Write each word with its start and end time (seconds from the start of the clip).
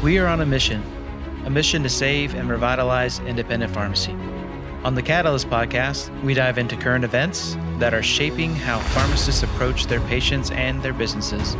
We 0.00 0.18
are 0.18 0.28
on 0.28 0.40
a 0.40 0.46
mission, 0.46 0.80
a 1.44 1.50
mission 1.50 1.82
to 1.82 1.88
save 1.88 2.36
and 2.36 2.48
revitalize 2.48 3.18
independent 3.18 3.74
pharmacy. 3.74 4.12
On 4.84 4.94
the 4.94 5.02
Catalyst 5.02 5.50
podcast, 5.50 6.08
we 6.22 6.34
dive 6.34 6.56
into 6.56 6.76
current 6.76 7.04
events 7.04 7.56
that 7.78 7.92
are 7.92 8.02
shaping 8.02 8.54
how 8.54 8.78
pharmacists 8.78 9.42
approach 9.42 9.86
their 9.88 10.00
patients 10.02 10.52
and 10.52 10.80
their 10.84 10.92
businesses. 10.92 11.56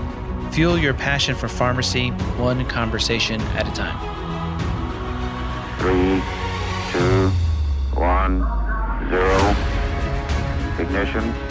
Fuel 0.52 0.78
your 0.78 0.94
passion 0.94 1.34
for 1.34 1.48
pharmacy 1.48 2.10
one 2.38 2.64
conversation 2.66 3.40
at 3.58 3.66
a 3.66 3.72
time. 3.72 3.98
Three, 5.80 6.22
two, 6.92 7.30
one, 7.98 8.46
zero. 9.10 9.56
Ignition. 10.78 11.47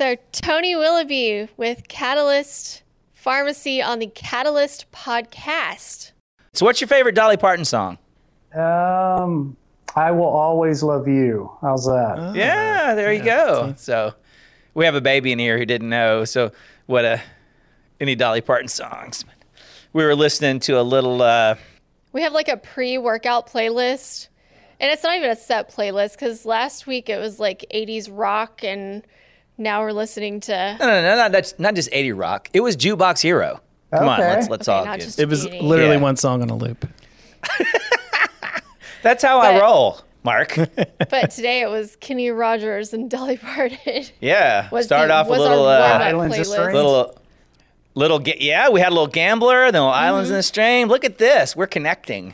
So, 0.00 0.16
Tony 0.32 0.74
Willoughby 0.74 1.50
with 1.58 1.86
Catalyst 1.88 2.84
Pharmacy 3.12 3.82
on 3.82 3.98
the 3.98 4.06
Catalyst 4.06 4.90
podcast. 4.92 6.12
So, 6.54 6.64
what's 6.64 6.80
your 6.80 6.88
favorite 6.88 7.14
Dolly 7.14 7.36
Parton 7.36 7.66
song? 7.66 7.98
Um, 8.54 9.58
I 9.94 10.10
will 10.12 10.24
always 10.24 10.82
love 10.82 11.06
you. 11.06 11.52
How's 11.60 11.84
that? 11.84 12.32
yeah, 12.34 12.94
there 12.94 13.12
you 13.12 13.22
go. 13.22 13.74
So, 13.76 14.14
we 14.72 14.86
have 14.86 14.94
a 14.94 15.02
baby 15.02 15.32
in 15.32 15.38
here 15.38 15.58
who 15.58 15.66
didn't 15.66 15.90
know. 15.90 16.24
So, 16.24 16.50
what 16.86 17.04
a 17.04 17.20
any 18.00 18.14
Dolly 18.14 18.40
Parton 18.40 18.68
songs? 18.68 19.26
We 19.92 20.02
were 20.02 20.14
listening 20.14 20.60
to 20.60 20.80
a 20.80 20.82
little. 20.82 21.20
Uh, 21.20 21.56
We 22.14 22.22
have 22.22 22.32
like 22.32 22.48
a 22.48 22.56
pre 22.56 22.96
workout 22.96 23.50
playlist, 23.50 24.28
and 24.80 24.90
it's 24.90 25.02
not 25.02 25.18
even 25.18 25.28
a 25.28 25.36
set 25.36 25.70
playlist 25.70 26.12
because 26.12 26.46
last 26.46 26.86
week 26.86 27.10
it 27.10 27.18
was 27.18 27.38
like 27.38 27.66
80s 27.70 28.08
rock, 28.10 28.64
and 28.64 29.02
now 29.60 29.82
we're 29.82 29.92
listening 29.92 30.40
to. 30.40 30.76
no, 30.80 30.86
no, 30.86 31.02
no, 31.02 31.16
not 31.16 31.32
that's 31.32 31.58
not 31.58 31.74
just 31.74 31.88
eighty 31.92 32.12
rock. 32.12 32.48
It 32.52 32.60
was 32.60 32.76
Jukebox 32.76 33.20
Hero. 33.22 33.60
Come 33.92 34.08
on, 34.08 34.20
Okay. 34.20 34.30
let's 34.34 34.48
let's 34.48 34.68
Okay, 34.68 34.88
all. 34.88 34.96
get- 34.96 35.18
It 35.18 35.28
was 35.28 35.44
literally 35.46 35.94
Yeah. 35.96 36.00
one 36.00 36.16
song 36.16 36.42
on 36.42 36.50
a 36.50 36.56
loop. 36.56 36.86
That's 39.02 39.24
how 39.24 39.40
I 39.40 39.58
roll, 39.58 40.00
Mark. 40.22 40.56
But 41.10 41.30
today 41.30 41.62
it 41.62 41.70
was 41.70 41.96
Kenny 41.96 42.30
Rogers 42.30 42.92
and 42.92 43.10
Dolly 43.10 43.38
Parton. 43.38 44.04
yeah, 44.20 44.68
Was 44.70 44.86
start 44.86 45.08
the- 45.08 45.14
off 45.14 45.26
a 45.26 45.30
was 45.30 45.40
little. 45.40 45.66
Uh, 45.66 45.78
Islands 45.78 46.36
playlist. 46.36 46.72
Little 46.72 47.16
little 47.96 48.18
ga- 48.20 48.36
yeah 48.38 48.68
we 48.68 48.78
had 48.80 48.90
a 48.90 48.94
little 48.94 49.08
gambler 49.08 49.64
then 49.72 49.82
little 49.82 49.88
islands 49.88 50.28
Mm-hmm. 50.28 50.34
in 50.34 50.38
the 50.38 50.42
stream 50.44 50.88
look 50.88 51.04
at 51.04 51.18
this 51.18 51.56
we're 51.56 51.66
connecting 51.66 52.32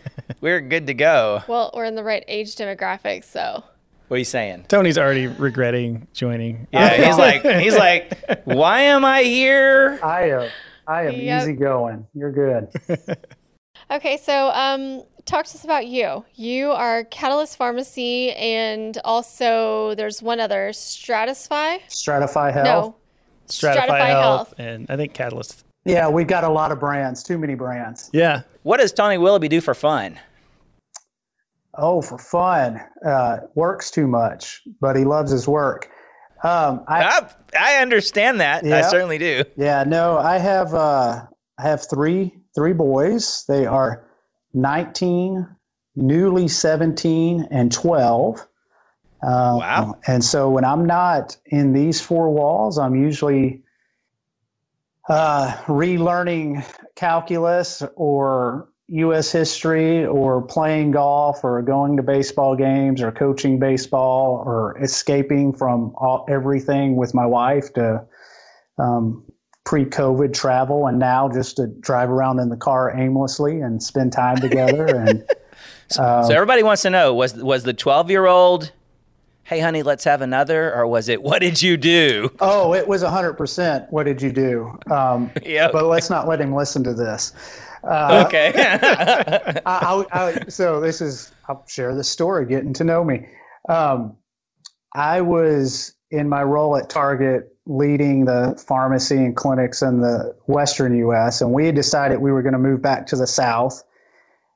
we're 0.42 0.60
good 0.60 0.86
to 0.86 0.92
go 0.92 1.42
Well, 1.48 1.70
we're 1.74 1.86
in 1.86 1.94
the 1.94 2.04
right 2.04 2.22
age 2.28 2.54
demographic, 2.56 3.24
so. 3.24 3.64
What 4.08 4.16
are 4.16 4.18
you 4.18 4.24
saying 4.24 4.64
Tony's 4.68 4.98
already 4.98 5.26
regretting 5.26 6.06
joining. 6.12 6.66
yeah 6.72 7.06
he's 7.06 7.16
like 7.18 7.42
he's 7.60 7.76
like 7.76 8.40
why 8.44 8.80
am 8.80 9.04
i 9.04 9.22
here 9.22 9.98
I 10.02 10.30
am. 10.30 10.48
I 10.86 11.02
am 11.06 11.12
Yep. 11.14 11.42
easy 11.42 11.52
going. 11.52 12.06
You're 12.14 12.32
good. 12.32 12.68
Okay, 13.90 14.18
so 14.18 14.50
um, 14.50 15.02
talk 15.24 15.46
to 15.46 15.54
us 15.54 15.64
about 15.64 15.86
you. 15.86 16.22
You 16.34 16.72
are 16.72 17.04
Catalyst 17.04 17.56
Pharmacy, 17.56 18.32
and 18.32 18.98
also 19.02 19.94
there's 19.94 20.20
one 20.22 20.40
other, 20.40 20.70
Stratify. 20.72 21.80
Stratify 21.88 22.52
Health. 22.52 22.66
No, 22.66 22.96
Stratify, 23.48 24.08
Health, 24.08 24.52
and 24.58 24.84
I 24.90 24.96
think 24.96 25.14
Catalyst. 25.14 25.64
Yeah, 25.86 26.06
we've 26.08 26.26
got 26.26 26.44
a 26.44 26.50
lot 26.50 26.70
of 26.70 26.78
brands. 26.80 27.22
Too 27.22 27.38
many 27.38 27.54
brands. 27.54 28.10
Yeah. 28.12 28.42
what 28.62 28.78
does 28.78 28.92
tony 28.92 29.16
willoughby 29.16 29.48
do 29.48 29.62
for 29.62 29.72
fun 29.74 30.18
Oh, 31.78 32.02
for 32.02 32.18
fun. 32.18 32.80
Uh, 33.06 33.38
works 33.54 33.90
too 33.90 34.06
much, 34.08 34.62
but 34.80 34.96
he 34.96 35.04
loves 35.04 35.30
his 35.30 35.46
work. 35.46 35.88
Um, 36.42 36.84
I, 36.86 37.04
I, 37.04 37.30
I 37.58 37.82
understand 37.82 38.40
that 38.40 38.64
i 38.64 38.80
certainly 38.82 39.18
do 39.18 39.42
Yeah, 39.56 39.82
no, 39.84 40.18
I 40.18 40.38
have 40.38 40.72
uh 40.72 41.22
I 41.58 41.62
have 41.62 41.88
three 41.88 42.32
three 42.54 42.72
boys. 42.72 43.44
They 43.48 43.66
are 43.66 44.04
19, 44.54 45.46
newly 45.96 46.48
17, 46.48 47.48
and 47.50 47.72
12. 47.72 48.40
Uh, 48.40 48.44
Wow. 49.20 49.98
And 50.06 50.24
so 50.24 50.48
when 50.48 50.64
I'm 50.64 50.86
not 50.86 51.36
in 51.46 51.72
these 51.72 52.00
four 52.00 52.30
walls, 52.30 52.78
I'm 52.78 52.94
usually 52.94 53.62
uh, 55.08 55.52
relearning 55.66 56.64
calculus 56.94 57.82
or 57.96 58.68
U.S. 58.88 59.30
history 59.30 60.06
or 60.06 60.40
playing 60.40 60.92
golf 60.92 61.44
or 61.44 61.60
going 61.60 61.96
to 61.98 62.02
baseball 62.02 62.56
games 62.56 63.02
or 63.02 63.12
coaching 63.12 63.58
baseball 63.58 64.42
or 64.46 64.78
escaping 64.82 65.52
from 65.52 65.92
all, 65.96 66.24
everything 66.28 66.96
with 66.96 67.14
my 67.14 67.26
wife 67.26 67.72
to 67.74 68.02
um, 68.78 69.22
pre-COVID 69.64 70.32
travel, 70.32 70.86
and 70.86 70.98
now 70.98 71.28
just 71.28 71.56
to 71.56 71.66
drive 71.66 72.08
around 72.08 72.38
in 72.38 72.48
the 72.48 72.56
car 72.56 72.96
aimlessly 72.96 73.60
and 73.60 73.82
spend 73.82 74.12
time 74.12 74.36
together. 74.36 74.86
And 75.90 75.94
so 75.94 76.34
everybody 76.34 76.62
wants 76.62 76.82
to 76.82 76.90
know 76.90 77.14
was 77.14 77.34
was 77.34 77.64
the 77.64 77.72
12 77.72 78.10
year 78.10 78.26
old 78.26 78.72
hey 79.44 79.58
honey 79.58 79.82
let's 79.82 80.04
have 80.04 80.20
another 80.20 80.74
or 80.74 80.86
was 80.86 81.08
it 81.08 81.22
what 81.22 81.38
did 81.38 81.62
you 81.62 81.78
do 81.78 82.30
oh, 82.40 82.74
it 82.74 82.86
was 82.86 83.02
hundred 83.02 83.34
percent. 83.34 83.90
What 83.90 84.04
did 84.04 84.20
you 84.20 84.30
do? 84.30 84.78
Um, 84.90 85.30
Yep. 85.42 85.72
But 85.72 85.86
let's 85.86 86.10
not 86.10 86.28
let 86.28 86.40
him 86.40 86.54
listen 86.54 86.84
to 86.84 86.92
this. 86.92 87.32
Uh, 87.88 88.24
okay 88.26 88.52
I, 89.66 90.04
I, 90.04 90.06
I, 90.12 90.44
so 90.48 90.80
this 90.80 91.00
is 91.00 91.32
I'll 91.48 91.64
share 91.66 91.94
the 91.94 92.04
story, 92.04 92.46
getting 92.46 92.72
to 92.74 92.84
know 92.84 93.02
me. 93.02 93.26
Um, 93.68 94.16
I 94.94 95.20
was 95.20 95.94
in 96.10 96.28
my 96.28 96.42
role 96.42 96.76
at 96.76 96.90
Target 96.90 97.54
leading 97.66 98.24
the 98.24 98.60
pharmacy 98.66 99.16
and 99.16 99.36
clinics 99.36 99.82
in 99.82 100.00
the 100.00 100.34
Western 100.46 100.96
U.S., 100.98 101.40
and 101.40 101.52
we 101.52 101.66
had 101.66 101.74
decided 101.74 102.18
we 102.20 102.32
were 102.32 102.42
going 102.42 102.54
to 102.54 102.58
move 102.58 102.80
back 102.80 103.06
to 103.06 103.16
the 103.16 103.26
South. 103.26 103.82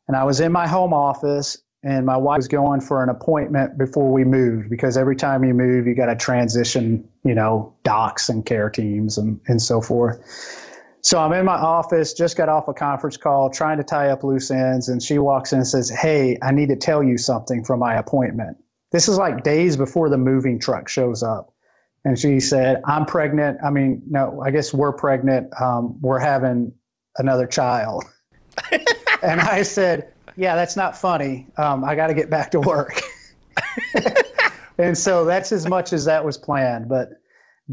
And 0.09 0.17
I 0.17 0.25
was 0.25 0.41
in 0.41 0.51
my 0.51 0.67
home 0.67 0.93
office, 0.95 1.59
and 1.83 2.07
my 2.07 2.17
wife 2.17 2.39
was 2.39 2.49
going 2.49 2.81
for 2.81 3.03
an 3.03 3.09
appointment 3.09 3.77
before 3.77 4.11
we 4.11 4.25
moved 4.25 4.71
because 4.71 4.97
every 4.97 5.17
time 5.17 5.45
you 5.45 5.53
move, 5.53 5.87
you 5.87 5.95
got 5.95 6.07
to 6.07 6.17
transition, 6.17 7.07
you 7.25 7.35
know, 7.35 7.75
docs 7.83 8.29
and 8.29 8.47
care 8.47 8.71
teams 8.71 9.19
and, 9.19 9.41
and 9.47 9.61
so 9.61 9.81
forth. 9.81 10.19
So 11.03 11.19
I'm 11.19 11.33
in 11.33 11.45
my 11.45 11.57
office, 11.57 12.13
just 12.13 12.37
got 12.37 12.49
off 12.49 12.69
a 12.69 12.75
conference 12.75 13.17
call, 13.17 13.51
trying 13.51 13.77
to 13.79 13.85
tie 13.85 14.11
up 14.11 14.23
loose 14.23 14.53
ends, 14.53 14.89
and 14.89 15.03
she 15.03 15.19
walks 15.19 15.53
in 15.53 15.59
and 15.59 15.67
says, 15.67 15.91
Hey, 15.91 16.39
I 16.43 16.53
need 16.53 16.69
to 16.69 16.77
tell 16.77 17.03
you 17.03 17.19
something 17.19 17.65
from 17.65 17.81
my 17.81 17.97
appointment. 17.97 18.57
This 18.93 19.09
is 19.09 19.19
like 19.19 19.43
days 19.43 19.77
before 19.77 20.09
the 20.09 20.19
moving 20.19 20.61
truck 20.61 20.89
shows 20.89 21.23
up. 21.23 21.53
And 22.05 22.19
she 22.19 22.39
said, 22.39 22.81
I'm 22.85 23.05
pregnant. 23.05 23.59
I 23.65 23.71
mean, 23.71 24.03
no, 24.09 24.41
I 24.45 24.51
guess 24.51 24.73
we're 24.73 24.93
pregnant. 24.93 25.51
Um, 25.61 26.01
we're 26.01 26.19
having 26.21 26.73
another 27.19 27.47
child. 27.47 28.05
and 29.23 29.41
I 29.41 29.63
said, 29.63 30.13
Yeah, 30.37 30.55
that's 30.55 30.77
not 30.77 30.97
funny. 30.97 31.49
Um, 31.57 31.85
I 31.85 31.97
got 31.97 32.09
to 32.09 32.15
get 32.15 32.31
back 32.31 32.53
to 32.53 32.61
work. 32.61 33.01
and 34.79 34.97
so 34.97 35.25
that's 35.25 35.51
as 35.51 35.69
much 35.69 35.93
as 35.93 36.05
that 36.05 36.25
was 36.25 36.39
planned. 36.39 36.89
But 36.89 37.22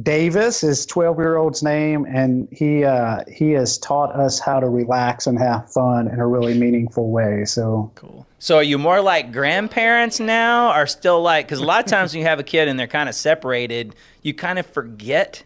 Davis 0.04 0.64
is 0.64 0.86
12 0.86 1.18
year 1.18 1.38
old's 1.38 1.64
name, 1.64 2.06
and 2.06 2.48
he 2.52 2.84
uh, 2.86 3.24
he 3.32 3.52
has 3.52 3.78
taught 3.80 4.16
us 4.16 4.40
how 4.40 4.60
to 4.60 4.70
relax 4.70 5.26
and 5.28 5.38
have 5.40 5.72
fun 5.72 6.08
in 6.08 6.20
a 6.20 6.28
really 6.28 6.58
meaningful 6.58 7.10
way. 7.10 7.44
So 7.46 7.92
Cool. 7.96 8.26
So 8.38 8.58
are 8.58 8.64
you 8.64 8.78
more 8.78 9.02
like 9.02 9.32
grandparents 9.34 10.20
now, 10.20 10.78
or 10.80 10.86
still 10.86 11.22
like? 11.22 11.48
Because 11.48 11.60
a 11.60 11.66
lot 11.66 11.84
of 11.84 11.90
times 11.90 12.14
when 12.14 12.22
you 12.22 12.28
have 12.28 12.40
a 12.40 12.44
kid 12.44 12.68
and 12.68 12.80
they're 12.80 12.88
kind 12.88 13.10
of 13.10 13.16
separated, 13.16 13.96
you 14.22 14.34
kind 14.34 14.60
of 14.60 14.66
forget 14.68 15.44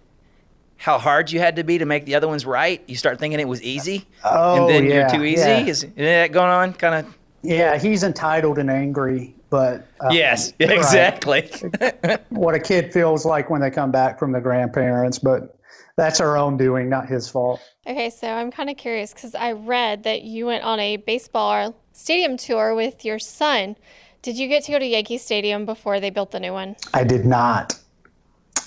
how 0.77 0.97
hard 0.99 1.31
you 1.31 1.39
had 1.39 1.55
to 1.55 1.63
be 1.63 1.77
to 1.77 1.85
make 1.85 2.05
the 2.05 2.13
other 2.15 2.27
ones 2.27 2.45
right. 2.45 2.83
You 2.87 2.95
start 2.97 3.17
thinking 3.19 3.39
it 3.39 3.47
was 3.47 3.63
easy, 3.63 4.05
Oh, 4.25 4.57
and 4.59 4.69
then 4.69 4.85
yeah, 4.85 4.93
you're 4.93 5.09
too 5.09 5.23
easy. 5.23 5.41
yeah. 5.41 5.59
Is, 5.65 5.83
is 5.85 5.93
that 5.95 6.33
going 6.33 6.51
on? 6.51 6.73
Kind 6.73 7.07
of. 7.07 7.17
yeah, 7.41 7.77
he's 7.79 8.03
entitled 8.03 8.57
and 8.59 8.69
angry, 8.69 9.33
but 9.53 9.87
uh, 9.99 10.09
Yes, 10.09 10.51
right. 10.59 10.71
exactly. 10.71 11.47
what 12.29 12.55
a 12.55 12.59
kid 12.59 12.91
feels 12.91 13.23
like 13.23 13.51
when 13.51 13.61
they 13.61 13.69
come 13.69 13.91
back 13.91 14.17
from 14.17 14.31
the 14.31 14.41
grandparents, 14.41 15.19
but 15.19 15.59
that's 15.95 16.19
our 16.19 16.35
own 16.35 16.57
doing, 16.57 16.89
not 16.89 17.07
his 17.07 17.29
fault. 17.29 17.61
Okay, 17.85 18.09
so 18.09 18.27
I'm 18.27 18.49
kind 18.49 18.71
of 18.71 18.77
curious 18.77 19.13
because 19.13 19.35
I 19.35 19.51
read 19.51 20.05
that 20.05 20.23
you 20.23 20.47
went 20.47 20.63
on 20.63 20.79
a 20.79 20.97
baseball 20.97 21.75
stadium 21.91 22.35
tour 22.35 22.73
with 22.73 23.05
your 23.05 23.19
son. 23.19 23.75
Did 24.23 24.39
you 24.39 24.47
get 24.47 24.63
to 24.63 24.71
go 24.71 24.79
to 24.79 24.85
Yankee 24.87 25.19
Stadium 25.19 25.67
before 25.67 25.99
they 25.99 26.09
built 26.09 26.31
the 26.31 26.39
new 26.39 26.53
one? 26.53 26.75
I 26.95 27.03
did 27.03 27.23
not. 27.23 27.79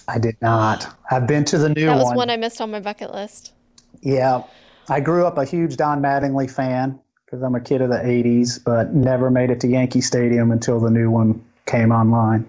I 0.06 0.20
did 0.20 0.36
not. 0.40 0.86
I've 1.10 1.26
been 1.26 1.44
to 1.46 1.58
the 1.58 1.70
new 1.70 1.88
one. 1.88 1.96
That 1.96 2.00
was 2.00 2.10
one. 2.10 2.16
one 2.16 2.30
I 2.30 2.36
missed 2.36 2.60
on 2.60 2.70
my 2.70 2.78
bucket 2.78 3.12
list. 3.12 3.54
Yeah, 4.02 4.44
I 4.88 5.00
grew 5.00 5.26
up 5.26 5.36
a 5.36 5.44
huge 5.44 5.76
Don 5.76 6.00
Mattingly 6.00 6.48
fan 6.48 7.00
because 7.26 7.42
I'm 7.42 7.54
a 7.54 7.60
kid 7.60 7.80
of 7.82 7.90
the 7.90 7.96
'80s, 7.96 8.62
but 8.62 8.94
never 8.94 9.30
made 9.30 9.50
it 9.50 9.60
to 9.60 9.68
Yankee 9.68 10.00
Stadium 10.00 10.52
until 10.52 10.80
the 10.80 10.90
new 10.90 11.10
one 11.10 11.44
came 11.66 11.90
online. 11.92 12.46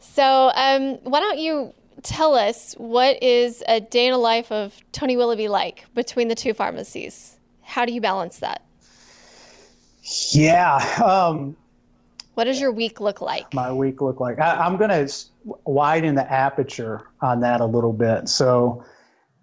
So, 0.00 0.50
um, 0.54 0.96
why 1.04 1.20
don't 1.20 1.38
you 1.38 1.72
tell 2.02 2.34
us 2.34 2.74
what 2.78 3.22
is 3.22 3.62
a 3.68 3.80
day 3.80 4.06
in 4.06 4.12
the 4.12 4.18
life 4.18 4.50
of 4.52 4.74
Tony 4.92 5.16
Willoughby 5.16 5.48
like 5.48 5.86
between 5.94 6.28
the 6.28 6.34
two 6.34 6.52
pharmacies? 6.54 7.36
How 7.62 7.84
do 7.84 7.92
you 7.92 8.00
balance 8.00 8.38
that? 8.40 8.62
Yeah, 10.32 10.76
um, 11.04 11.56
What 12.34 12.44
does 12.44 12.60
your 12.60 12.72
week 12.72 13.00
look 13.00 13.20
like? 13.20 13.52
my 13.52 13.72
week 13.72 14.00
look 14.00 14.20
like? 14.20 14.38
I, 14.38 14.54
I'm 14.54 14.76
gonna 14.78 15.06
widen 15.64 16.14
the 16.14 16.30
aperture 16.32 17.02
on 17.20 17.40
that 17.40 17.60
a 17.60 17.66
little 17.66 17.92
bit. 17.92 18.28
So, 18.28 18.84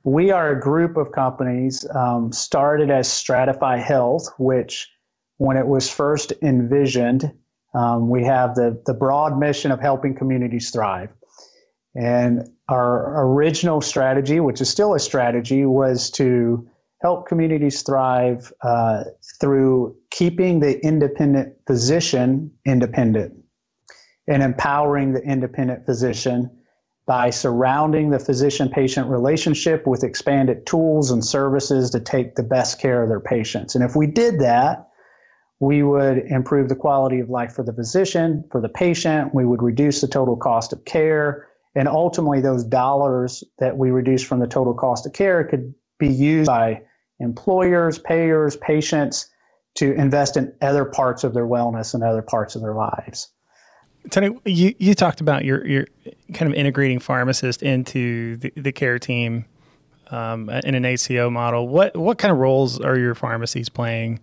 we 0.05 0.29
are 0.29 0.51
a 0.51 0.59
group 0.59 0.97
of 0.97 1.11
companies 1.11 1.85
um, 1.95 2.31
started 2.31 2.91
as 2.91 3.07
Stratify 3.07 3.81
Health, 3.81 4.29
which, 4.37 4.87
when 5.37 5.57
it 5.57 5.65
was 5.65 5.89
first 5.89 6.31
envisioned, 6.43 7.33
um, 7.73 8.07
we 8.07 8.23
have 8.23 8.53
the, 8.53 8.81
the 8.85 8.93
broad 8.93 9.37
mission 9.39 9.71
of 9.71 9.79
helping 9.79 10.15
communities 10.15 10.69
thrive. 10.69 11.09
And 11.95 12.47
our 12.69 13.25
original 13.25 13.81
strategy, 13.81 14.39
which 14.39 14.61
is 14.61 14.69
still 14.69 14.93
a 14.93 14.99
strategy, 14.99 15.65
was 15.65 16.11
to 16.11 16.69
help 17.01 17.27
communities 17.27 17.81
thrive 17.81 18.53
uh, 18.61 19.05
through 19.41 19.95
keeping 20.11 20.59
the 20.59 20.79
independent 20.85 21.55
physician 21.65 22.51
independent 22.65 23.33
and 24.27 24.43
empowering 24.43 25.13
the 25.13 25.21
independent 25.21 25.85
physician 25.85 26.49
by 27.07 27.29
surrounding 27.29 28.09
the 28.09 28.19
physician 28.19 28.67
patient 28.69 29.07
relationship 29.07 29.85
with 29.85 30.03
expanded 30.03 30.65
tools 30.65 31.11
and 31.11 31.23
services 31.23 31.89
to 31.91 31.99
take 31.99 32.35
the 32.35 32.43
best 32.43 32.79
care 32.79 33.03
of 33.03 33.09
their 33.09 33.19
patients. 33.19 33.75
And 33.75 33.83
if 33.83 33.95
we 33.95 34.07
did 34.07 34.39
that, 34.39 34.87
we 35.59 35.83
would 35.83 36.17
improve 36.17 36.67
the 36.67 36.75
quality 36.75 37.19
of 37.19 37.29
life 37.29 37.53
for 37.53 37.63
the 37.63 37.73
physician, 37.73 38.43
for 38.51 38.59
the 38.59 38.69
patient, 38.69 39.33
we 39.33 39.45
would 39.45 39.61
reduce 39.61 40.01
the 40.01 40.07
total 40.07 40.35
cost 40.35 40.73
of 40.73 40.83
care, 40.85 41.47
and 41.75 41.87
ultimately 41.87 42.41
those 42.41 42.63
dollars 42.63 43.43
that 43.59 43.77
we 43.77 43.91
reduce 43.91 44.23
from 44.23 44.39
the 44.39 44.47
total 44.47 44.73
cost 44.73 45.05
of 45.05 45.13
care 45.13 45.43
could 45.43 45.73
be 45.99 46.07
used 46.07 46.47
by 46.47 46.81
employers, 47.19 47.99
payers, 47.99 48.57
patients 48.57 49.29
to 49.75 49.93
invest 49.93 50.37
in 50.37 50.53
other 50.61 50.85
parts 50.85 51.23
of 51.23 51.33
their 51.33 51.47
wellness 51.47 51.93
and 51.93 52.03
other 52.03 52.21
parts 52.21 52.55
of 52.55 52.61
their 52.61 52.73
lives. 52.73 53.29
Tony, 54.09 54.37
you, 54.45 54.75
you 54.77 54.93
talked 54.93 55.21
about 55.21 55.45
your, 55.45 55.65
your 55.65 55.85
kind 56.33 56.51
of 56.51 56.57
integrating 56.57 56.99
pharmacist 56.99 57.63
into 57.63 58.37
the, 58.37 58.53
the 58.55 58.71
care 58.71 58.99
team 58.99 59.45
um, 60.11 60.49
in 60.49 60.75
an 60.75 60.85
ACO 60.85 61.29
model. 61.29 61.67
What 61.67 61.95
what 61.95 62.17
kind 62.17 62.31
of 62.31 62.37
roles 62.37 62.79
are 62.79 62.97
your 62.97 63.15
pharmacies 63.15 63.69
playing 63.69 64.19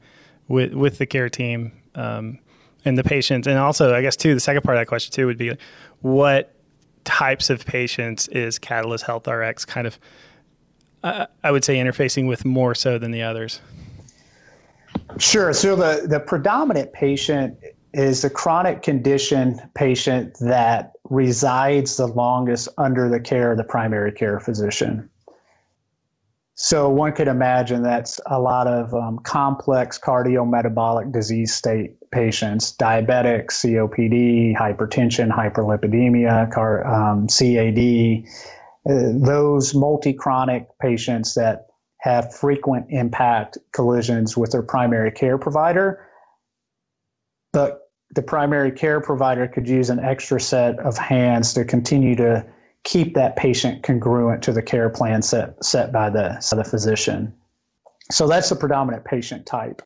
with 0.49 0.75
with 0.75 0.99
the 0.99 1.07
care 1.07 1.29
team 1.29 1.73
um, 1.95 2.39
and 2.85 2.97
the 2.97 3.05
patients? 3.05 3.47
And 3.47 3.59
also, 3.59 3.95
I 3.95 4.03
guess 4.03 4.17
too, 4.17 4.35
the 4.35 4.41
second 4.41 4.63
part 4.63 4.77
of 4.77 4.81
that 4.81 4.87
question 4.87 5.13
too 5.13 5.27
would 5.27 5.39
be, 5.39 5.57
what 6.01 6.55
types 7.05 7.51
of 7.51 7.65
patients 7.67 8.29
is 8.29 8.59
Catalyst 8.59 9.05
Health 9.05 9.27
RX 9.27 9.65
kind 9.65 9.87
of, 9.87 9.99
uh, 11.03 11.27
I 11.43 11.51
would 11.51 11.65
say, 11.65 11.77
interfacing 11.77 12.29
with 12.29 12.45
more 12.45 12.75
so 12.75 12.99
than 12.99 13.11
the 13.11 13.23
others? 13.23 13.61
Sure. 15.19 15.53
So 15.53 15.77
the 15.77 16.07
the 16.07 16.21
predominant 16.21 16.93
patient 16.93 17.57
is 17.95 18.23
the 18.23 18.31
chronic 18.31 18.83
condition 18.83 19.61
patient 19.75 20.37
that 20.41 20.93
resides 21.11 21.97
the 21.97 22.07
longest 22.07 22.69
under 22.79 23.09
the 23.09 23.21
care 23.21 23.53
of 23.53 23.59
the 23.59 23.65
primary 23.65 24.13
care 24.13 24.41
physician. 24.41 25.09
So 26.55 26.89
one 26.89 27.13
could 27.13 27.29
imagine 27.29 27.83
that's 27.83 28.21
a 28.27 28.39
lot 28.39 28.67
of 28.67 28.95
um, 28.95 29.19
complex 29.21 29.99
cardiometabolic 29.99 31.13
disease 31.13 31.55
state 31.55 31.97
patients, 32.13 32.77
diabetics, 32.77 33.53
COPD, 33.63 34.57
hypertension, 34.57 35.31
hyperlipidemia, 35.31 36.53
car, 36.53 36.87
um, 36.87 37.27
CAD, 37.27 38.25
uh, 38.89 39.13
those 39.27 39.75
multi-chronic 39.75 40.69
patients 40.81 41.35
that 41.35 41.67
have 42.01 42.35
frequent 42.35 42.87
impact 42.91 43.57
collisions 43.73 44.37
with 44.37 44.53
their 44.53 44.63
primary 44.63 45.11
care 45.11 45.39
provider. 45.39 46.07
But 47.53 47.82
the 48.13 48.23
primary 48.23 48.71
care 48.71 49.01
provider 49.01 49.49
could 49.49 49.67
use 49.67 49.91
an 49.91 49.99
extra 49.99 50.41
set 50.41 50.79
of 50.81 50.99
hands 50.99 51.55
to 51.55 51.65
continue 51.65 52.15
to 52.17 52.45
keep 52.85 53.15
that 53.15 53.37
patient 53.37 53.83
congruent 53.83 54.43
to 54.43 54.53
the 54.53 54.63
care 54.63 54.91
plan 54.91 55.23
set, 55.23 55.63
set 55.65 55.93
by 55.93 56.11
the, 56.11 56.37
the 56.55 56.65
physician. 56.65 57.33
So 58.11 58.27
that's 58.27 58.51
the 58.51 58.57
predominant 58.57 59.05
patient 59.05 59.47
type. 59.47 59.83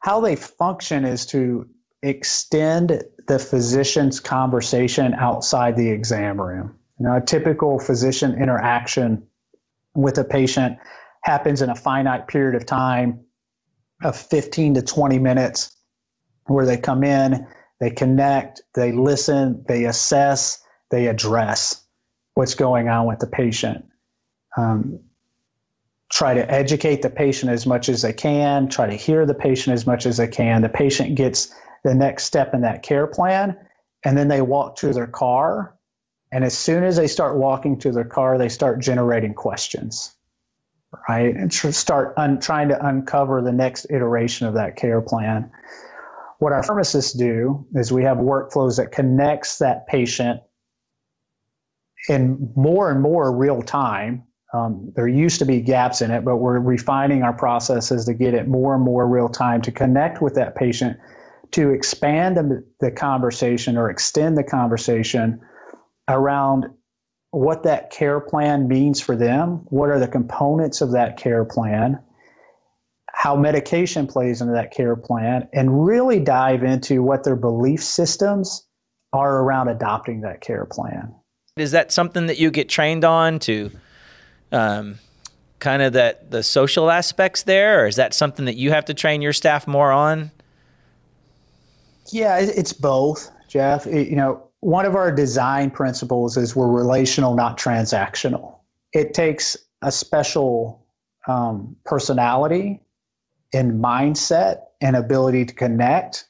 How 0.00 0.20
they 0.20 0.36
function 0.36 1.04
is 1.04 1.26
to 1.26 1.68
extend 2.02 3.02
the 3.26 3.38
physician's 3.38 4.20
conversation 4.20 5.14
outside 5.14 5.76
the 5.76 5.90
exam 5.90 6.40
room. 6.40 6.74
Know, 6.98 7.16
a 7.16 7.20
typical 7.20 7.78
physician 7.78 8.40
interaction 8.40 9.26
with 9.94 10.16
a 10.18 10.24
patient 10.24 10.78
happens 11.22 11.60
in 11.60 11.70
a 11.70 11.74
finite 11.74 12.28
period 12.28 12.54
of 12.54 12.66
time 12.66 13.20
of 14.02 14.16
15 14.16 14.74
to 14.74 14.82
20 14.82 15.18
minutes 15.18 15.74
where 16.46 16.66
they 16.66 16.76
come 16.76 17.04
in, 17.04 17.46
they 17.80 17.90
connect, 17.90 18.62
they 18.74 18.92
listen, 18.92 19.64
they 19.68 19.84
assess, 19.84 20.62
they 20.90 21.06
address 21.06 21.84
what's 22.34 22.54
going 22.54 22.88
on 22.88 23.06
with 23.06 23.18
the 23.18 23.26
patient. 23.26 23.84
Um, 24.56 25.00
try 26.12 26.34
to 26.34 26.48
educate 26.50 27.02
the 27.02 27.10
patient 27.10 27.50
as 27.50 27.66
much 27.66 27.88
as 27.88 28.02
they 28.02 28.12
can, 28.12 28.68
try 28.68 28.86
to 28.86 28.94
hear 28.94 29.26
the 29.26 29.34
patient 29.34 29.74
as 29.74 29.86
much 29.86 30.06
as 30.06 30.16
they 30.16 30.28
can. 30.28 30.62
The 30.62 30.68
patient 30.68 31.16
gets 31.16 31.52
the 31.82 31.94
next 31.94 32.24
step 32.24 32.54
in 32.54 32.60
that 32.60 32.82
care 32.82 33.06
plan, 33.06 33.56
and 34.04 34.16
then 34.16 34.28
they 34.28 34.40
walk 34.40 34.76
to 34.76 34.92
their 34.92 35.06
car. 35.06 35.74
And 36.32 36.44
as 36.44 36.56
soon 36.56 36.84
as 36.84 36.96
they 36.96 37.06
start 37.06 37.36
walking 37.36 37.78
to 37.80 37.92
their 37.92 38.04
car, 38.04 38.38
they 38.38 38.48
start 38.48 38.80
generating 38.80 39.34
questions, 39.34 40.14
right? 41.08 41.34
And 41.34 41.52
start 41.52 42.14
un- 42.16 42.40
trying 42.40 42.68
to 42.68 42.86
uncover 42.86 43.42
the 43.42 43.52
next 43.52 43.86
iteration 43.90 44.46
of 44.46 44.54
that 44.54 44.76
care 44.76 45.00
plan. 45.00 45.50
What 46.38 46.52
our 46.52 46.62
pharmacists 46.62 47.12
do 47.12 47.66
is 47.74 47.92
we 47.92 48.02
have 48.02 48.18
workflows 48.18 48.76
that 48.76 48.92
connects 48.92 49.58
that 49.58 49.86
patient 49.86 50.40
in 52.08 52.52
more 52.56 52.90
and 52.90 53.00
more 53.00 53.34
real 53.34 53.62
time. 53.62 54.24
Um, 54.52 54.92
there 54.94 55.08
used 55.08 55.38
to 55.40 55.44
be 55.44 55.60
gaps 55.60 56.00
in 56.02 56.10
it, 56.10 56.24
but 56.24 56.36
we're 56.36 56.60
refining 56.60 57.22
our 57.22 57.32
processes 57.32 58.04
to 58.04 58.14
get 58.14 58.34
it 58.34 58.46
more 58.46 58.74
and 58.74 58.84
more 58.84 59.08
real 59.08 59.28
time 59.28 59.62
to 59.62 59.72
connect 59.72 60.22
with 60.22 60.34
that 60.34 60.54
patient, 60.54 60.96
to 61.52 61.70
expand 61.70 62.36
the, 62.36 62.64
the 62.80 62.90
conversation 62.90 63.76
or 63.76 63.90
extend 63.90 64.36
the 64.36 64.44
conversation 64.44 65.40
around 66.08 66.66
what 67.30 67.64
that 67.64 67.90
care 67.90 68.20
plan 68.20 68.68
means 68.68 69.00
for 69.00 69.16
them, 69.16 69.62
what 69.70 69.90
are 69.90 69.98
the 69.98 70.06
components 70.06 70.80
of 70.80 70.92
that 70.92 71.16
care 71.16 71.44
plan, 71.44 71.98
how 73.24 73.34
medication 73.34 74.06
plays 74.06 74.42
into 74.42 74.52
that 74.52 74.70
care 74.70 74.94
plan, 74.94 75.48
and 75.54 75.86
really 75.86 76.20
dive 76.20 76.62
into 76.62 77.02
what 77.02 77.24
their 77.24 77.34
belief 77.34 77.82
systems 77.82 78.66
are 79.14 79.38
around 79.38 79.68
adopting 79.68 80.20
that 80.20 80.42
care 80.42 80.66
plan. 80.66 81.10
Is 81.56 81.70
that 81.70 81.90
something 81.90 82.26
that 82.26 82.38
you 82.38 82.50
get 82.50 82.68
trained 82.68 83.02
on 83.02 83.38
to 83.38 83.70
um, 84.52 84.98
kind 85.58 85.80
of 85.80 85.94
that 85.94 86.32
the 86.32 86.42
social 86.42 86.90
aspects 86.90 87.44
there, 87.44 87.84
or 87.84 87.86
is 87.86 87.96
that 87.96 88.12
something 88.12 88.44
that 88.44 88.56
you 88.56 88.72
have 88.72 88.84
to 88.84 88.92
train 88.92 89.22
your 89.22 89.32
staff 89.32 89.66
more 89.66 89.90
on? 89.90 90.30
Yeah, 92.12 92.36
it's 92.40 92.74
both, 92.74 93.30
Jeff. 93.48 93.86
It, 93.86 94.08
you 94.08 94.16
know, 94.16 94.46
one 94.60 94.84
of 94.84 94.94
our 94.94 95.10
design 95.10 95.70
principles 95.70 96.36
is 96.36 96.54
we're 96.54 96.70
relational, 96.70 97.34
not 97.34 97.56
transactional. 97.56 98.58
It 98.92 99.14
takes 99.14 99.56
a 99.80 99.90
special 99.90 100.84
um, 101.26 101.74
personality 101.86 102.82
and 103.54 103.82
mindset 103.82 104.62
and 104.80 104.96
ability 104.96 105.44
to 105.46 105.54
connect 105.54 106.26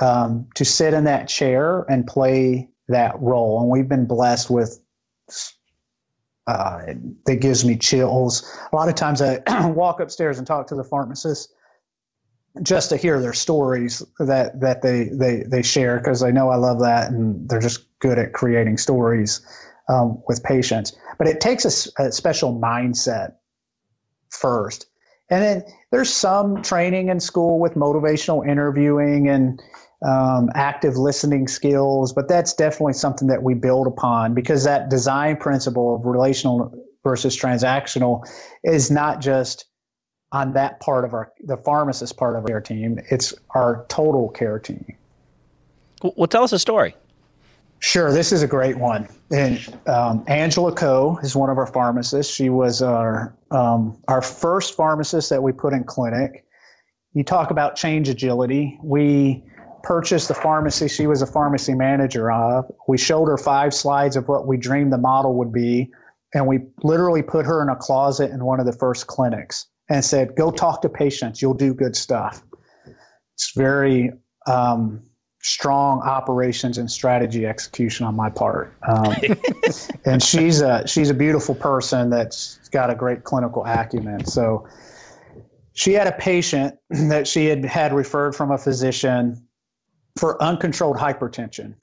um, 0.00 0.46
to 0.54 0.64
sit 0.64 0.94
in 0.94 1.04
that 1.04 1.28
chair 1.28 1.84
and 1.88 2.06
play 2.06 2.68
that 2.88 3.18
role. 3.20 3.60
And 3.60 3.70
we've 3.70 3.88
been 3.88 4.06
blessed 4.06 4.50
with 4.50 4.80
uh, 6.46 6.94
that 7.26 7.36
gives 7.36 7.64
me 7.64 7.76
chills. 7.76 8.50
A 8.72 8.76
lot 8.76 8.88
of 8.88 8.94
times 8.94 9.20
I 9.20 9.40
walk 9.68 10.00
upstairs 10.00 10.38
and 10.38 10.46
talk 10.46 10.66
to 10.68 10.74
the 10.74 10.84
pharmacists 10.84 11.52
just 12.62 12.88
to 12.88 12.96
hear 12.96 13.20
their 13.20 13.34
stories 13.34 14.02
that 14.18 14.58
that 14.60 14.82
they 14.82 15.10
they 15.12 15.44
they 15.46 15.62
share 15.62 15.98
because 15.98 16.22
I 16.22 16.30
know 16.30 16.48
I 16.48 16.56
love 16.56 16.80
that 16.80 17.10
and 17.10 17.48
they're 17.48 17.60
just 17.60 17.86
good 18.00 18.18
at 18.18 18.32
creating 18.32 18.78
stories 18.78 19.40
um, 19.88 20.22
with 20.26 20.42
patients. 20.42 20.96
But 21.18 21.28
it 21.28 21.40
takes 21.40 21.64
a, 21.64 22.02
a 22.02 22.12
special 22.12 22.58
mindset 22.58 23.34
first, 24.30 24.86
and 25.30 25.42
then 25.42 25.64
there's 25.90 26.12
some 26.12 26.62
training 26.62 27.08
in 27.08 27.20
school 27.20 27.58
with 27.58 27.74
motivational 27.74 28.48
interviewing 28.48 29.28
and 29.28 29.60
um, 30.06 30.48
active 30.54 30.96
listening 30.96 31.48
skills, 31.48 32.12
but 32.12 32.28
that's 32.28 32.54
definitely 32.54 32.92
something 32.92 33.28
that 33.28 33.42
we 33.42 33.54
build 33.54 33.86
upon 33.86 34.34
because 34.34 34.64
that 34.64 34.88
design 34.90 35.36
principle 35.36 35.96
of 35.96 36.06
relational 36.06 36.72
versus 37.02 37.36
transactional 37.36 38.26
is 38.64 38.90
not 38.90 39.20
just 39.20 39.66
on 40.30 40.52
that 40.52 40.78
part 40.80 41.04
of 41.04 41.14
our 41.14 41.32
the 41.44 41.56
pharmacist 41.56 42.16
part 42.16 42.36
of 42.36 42.48
our 42.50 42.60
team. 42.60 42.98
It's 43.10 43.34
our 43.54 43.86
total 43.88 44.28
care 44.28 44.58
team. 44.58 44.84
Well 46.02 46.28
tell 46.28 46.44
us 46.44 46.52
a 46.52 46.58
story 46.58 46.94
sure 47.80 48.12
this 48.12 48.32
is 48.32 48.42
a 48.42 48.46
great 48.46 48.76
one 48.76 49.08
and 49.30 49.78
um, 49.86 50.24
angela 50.26 50.72
co 50.72 51.18
is 51.22 51.36
one 51.36 51.50
of 51.50 51.58
our 51.58 51.66
pharmacists 51.66 52.34
she 52.34 52.48
was 52.48 52.82
our 52.82 53.36
um, 53.50 53.96
our 54.08 54.22
first 54.22 54.76
pharmacist 54.76 55.30
that 55.30 55.42
we 55.42 55.52
put 55.52 55.72
in 55.72 55.84
clinic 55.84 56.44
you 57.14 57.22
talk 57.22 57.50
about 57.50 57.76
change 57.76 58.08
agility 58.08 58.78
we 58.82 59.42
purchased 59.82 60.28
the 60.28 60.34
pharmacy 60.34 60.88
she 60.88 61.06
was 61.06 61.22
a 61.22 61.26
pharmacy 61.26 61.74
manager 61.74 62.30
of. 62.30 62.70
We 62.88 62.98
showed 62.98 63.26
her 63.26 63.38
five 63.38 63.72
slides 63.72 64.16
of 64.16 64.28
what 64.28 64.46
we 64.46 64.56
dreamed 64.56 64.92
the 64.92 64.98
model 64.98 65.34
would 65.34 65.52
be, 65.52 65.90
and 66.34 66.46
we 66.46 66.60
literally 66.82 67.22
put 67.22 67.46
her 67.46 67.62
in 67.62 67.68
a 67.68 67.76
closet 67.76 68.30
in 68.30 68.44
one 68.44 68.60
of 68.60 68.66
the 68.66 68.72
first 68.72 69.06
clinics 69.06 69.66
and 69.88 70.04
said, 70.04 70.36
"Go 70.36 70.50
talk 70.50 70.82
to 70.82 70.88
patients. 70.88 71.40
You'll 71.40 71.54
do 71.54 71.74
good 71.74 71.96
stuff." 71.96 72.42
It's 73.34 73.52
very 73.56 74.12
um, 74.46 75.02
strong 75.40 76.00
operations 76.00 76.78
and 76.78 76.90
strategy 76.90 77.46
execution 77.46 78.06
on 78.06 78.14
my 78.14 78.30
part. 78.30 78.74
Um, 78.86 79.14
and 80.04 80.22
she's 80.22 80.60
a 80.60 80.86
she's 80.86 81.10
a 81.10 81.14
beautiful 81.14 81.54
person 81.54 82.10
that's 82.10 82.58
got 82.70 82.90
a 82.90 82.94
great 82.94 83.24
clinical 83.24 83.64
acumen. 83.64 84.24
So 84.24 84.66
she 85.74 85.92
had 85.92 86.06
a 86.06 86.12
patient 86.12 86.76
that 86.90 87.28
she 87.28 87.46
had 87.46 87.64
had 87.64 87.92
referred 87.92 88.34
from 88.34 88.50
a 88.50 88.58
physician 88.58 89.46
for 90.16 90.42
uncontrolled 90.42 90.96
hypertension. 90.96 91.74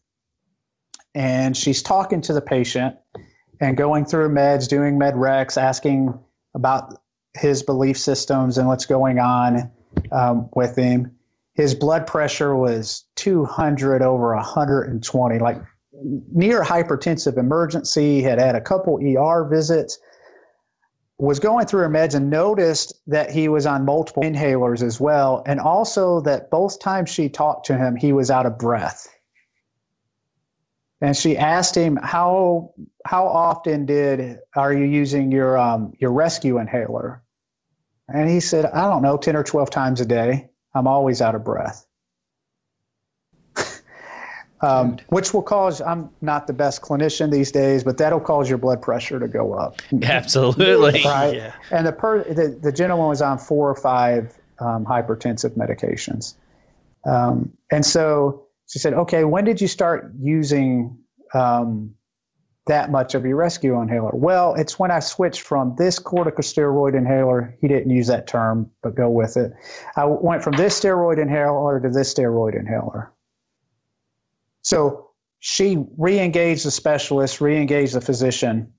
And 1.14 1.56
she's 1.56 1.82
talking 1.82 2.20
to 2.22 2.34
the 2.34 2.42
patient 2.42 2.98
and 3.62 3.78
going 3.78 4.04
through 4.04 4.30
meds, 4.30 4.68
doing 4.68 4.98
med 4.98 5.14
recs, 5.14 5.56
asking 5.56 6.20
about 6.54 7.02
his 7.36 7.64
belief 7.64 7.98
systems 7.98 8.58
and 8.58 8.68
what's 8.68 8.86
going 8.86 9.20
on 9.20 9.72
um, 10.12 10.50
with 10.56 10.76
him 10.76 11.14
his 11.56 11.74
blood 11.74 12.06
pressure 12.06 12.56
was 12.56 13.06
200 13.16 14.02
over 14.02 14.36
120, 14.36 15.40
like 15.40 15.62
near 16.34 16.62
hypertensive 16.62 17.38
emergency, 17.38 18.22
had 18.22 18.40
had 18.40 18.56
a 18.56 18.62
couple 18.62 19.00
ER 19.00 19.46
visits, 19.46 19.98
was 21.18 21.40
going 21.40 21.66
through 21.66 21.84
her 21.84 21.90
meds 21.90 22.14
and 22.14 22.30
noticed 22.30 22.94
that 23.08 23.32
he 23.32 23.48
was 23.48 23.66
on 23.66 23.86
multiple 23.86 24.22
inhalers 24.22 24.84
as 24.84 25.00
well. 25.00 25.44
And 25.46 25.62
also 25.62 26.20
that 26.22 26.52
both 26.52 26.78
times 26.82 27.10
she 27.10 27.30
talked 27.30 27.66
to 27.68 27.78
him, 27.78 27.96
he 27.96 28.12
was 28.12 28.30
out 28.30 28.46
of 28.46 28.58
breath. 28.58 29.08
And 31.00 31.16
she 31.16 31.38
asked 31.38 31.76
him, 31.76 31.98
how, 32.02 32.74
how 33.06 33.28
often 33.28 33.86
did, 33.86 34.40
are 34.58 34.74
you 34.74 34.84
using 34.84 35.32
your, 35.32 35.58
um, 35.58 35.94
your 36.00 36.12
rescue 36.12 36.58
inhaler? 36.58 37.24
And 38.10 38.30
he 38.30 38.42
said, 38.42 38.66
I 38.66 38.90
don't 38.90 39.02
know, 39.02 39.16
10 39.16 39.38
or 39.38 39.44
12 39.44 39.70
times 39.70 40.02
a 40.02 40.06
day. 40.06 40.50
I'm 40.75 40.88
always 40.88 41.22
out 41.22 41.34
of 41.34 41.44
breath. 41.44 41.88
um, 44.62 44.98
which 45.08 45.34
will 45.34 45.41
cause, 45.41 45.82
I'm 45.82 46.10
not 46.22 46.48
the 46.48 46.53
best 46.53 46.82
clinician 46.82 47.32
these 47.32 47.51
days, 47.51 47.84
but 47.84 47.98
that'll 47.98 48.20
cause 48.20 48.50
your 48.50 48.58
blood 48.58 48.82
pressure 48.82 49.20
to 49.20 49.27
go 49.27 49.53
up. 49.53 49.82
Absolutely. 50.03 51.01
right. 51.05 51.36
Yeah. 51.36 51.53
And 51.72 51.88
the, 51.88 51.94
per, 51.94 52.24
the, 52.25 52.60
the 52.62 52.72
gentleman 52.72 53.08
was 53.08 53.22
on 53.22 53.38
four 53.38 53.70
or 53.70 53.75
five 53.75 54.38
um, 54.60 54.86
hypertensive 54.86 55.51
medications. 55.51 56.36
Um, 57.05 57.53
and 57.72 57.86
so 57.86 58.46
she 58.67 58.79
said, 58.79 58.94
okay, 58.94 59.24
when 59.24 59.46
did 59.46 59.62
you 59.62 59.67
start 59.67 60.12
using 60.20 60.98
um, 61.34 61.94
that 62.67 62.91
much 62.91 63.15
of 63.15 63.25
your 63.25 63.38
rescue 63.38 63.79
inhaler? 63.79 64.12
Well, 64.13 64.55
it's 64.55 64.79
when 64.79 64.91
I 64.91 65.00
switched 65.00 65.41
from 65.41 65.75
this 65.77 66.00
corticosteroid 66.00 66.95
inhaler, 66.95 67.55
he 67.62 67.67
didn't 67.67 67.91
use 67.91 68.07
that 68.07 68.27
term, 68.27 68.69
but 68.81 68.95
go 68.95 69.10
with 69.10 69.38
it. 69.38 69.51
I 69.95 70.05
went 70.05 70.43
from 70.43 70.55
this 70.55 70.79
steroid 70.79 71.19
inhaler 71.19 71.79
to 71.79 71.89
this 71.89 72.13
steroid 72.13 72.57
inhaler. 72.57 73.12
So 74.63 75.12
she 75.39 75.86
re 75.98 76.19
engaged 76.19 76.65
the 76.65 76.72
specialist, 76.72 77.39
re 77.39 77.55
engaged 77.55 77.93
the 77.93 78.01
physician, 78.01 78.74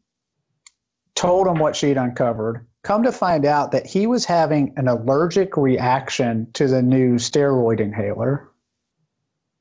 told 1.14 1.46
him 1.46 1.58
what 1.58 1.76
she'd 1.76 1.96
uncovered. 1.96 2.66
Come 2.82 3.04
to 3.04 3.12
find 3.12 3.44
out 3.44 3.72
that 3.72 3.86
he 3.86 4.06
was 4.06 4.24
having 4.24 4.72
an 4.76 4.88
allergic 4.88 5.56
reaction 5.56 6.48
to 6.54 6.66
the 6.66 6.82
new 6.82 7.14
steroid 7.16 7.80
inhaler, 7.80 8.50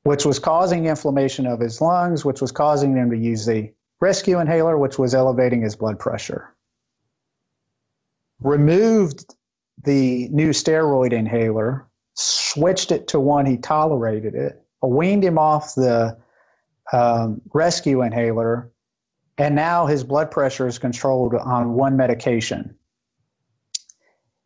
which 0.02 0.24
was 0.24 0.38
causing 0.38 0.86
inflammation 0.86 1.46
of 1.46 1.60
his 1.60 1.80
lungs, 1.80 2.24
which 2.24 2.40
was 2.40 2.52
causing 2.52 2.96
him 2.96 3.10
to 3.10 3.16
use 3.16 3.46
the 3.46 3.72
rescue 4.00 4.38
inhaler, 4.38 4.78
which 4.78 4.98
was 4.98 5.14
elevating 5.14 5.62
his 5.62 5.76
blood 5.76 5.98
pressure. 5.98 6.54
Removed 8.40 9.34
the 9.84 10.28
new 10.28 10.50
steroid 10.50 11.12
inhaler, 11.12 11.86
switched 12.14 12.92
it 12.92 13.08
to 13.08 13.20
one 13.20 13.46
he 13.46 13.56
tolerated 13.56 14.34
it, 14.34 14.62
weaned 14.82 15.24
him 15.24 15.38
off 15.38 15.74
the 15.74 16.16
um, 16.92 17.40
rescue 17.52 18.02
inhaler, 18.02 18.70
and 19.38 19.54
now 19.54 19.86
his 19.86 20.04
blood 20.04 20.30
pressure 20.30 20.66
is 20.66 20.78
controlled 20.78 21.34
on 21.34 21.74
one 21.74 21.96
medication. 21.96 22.74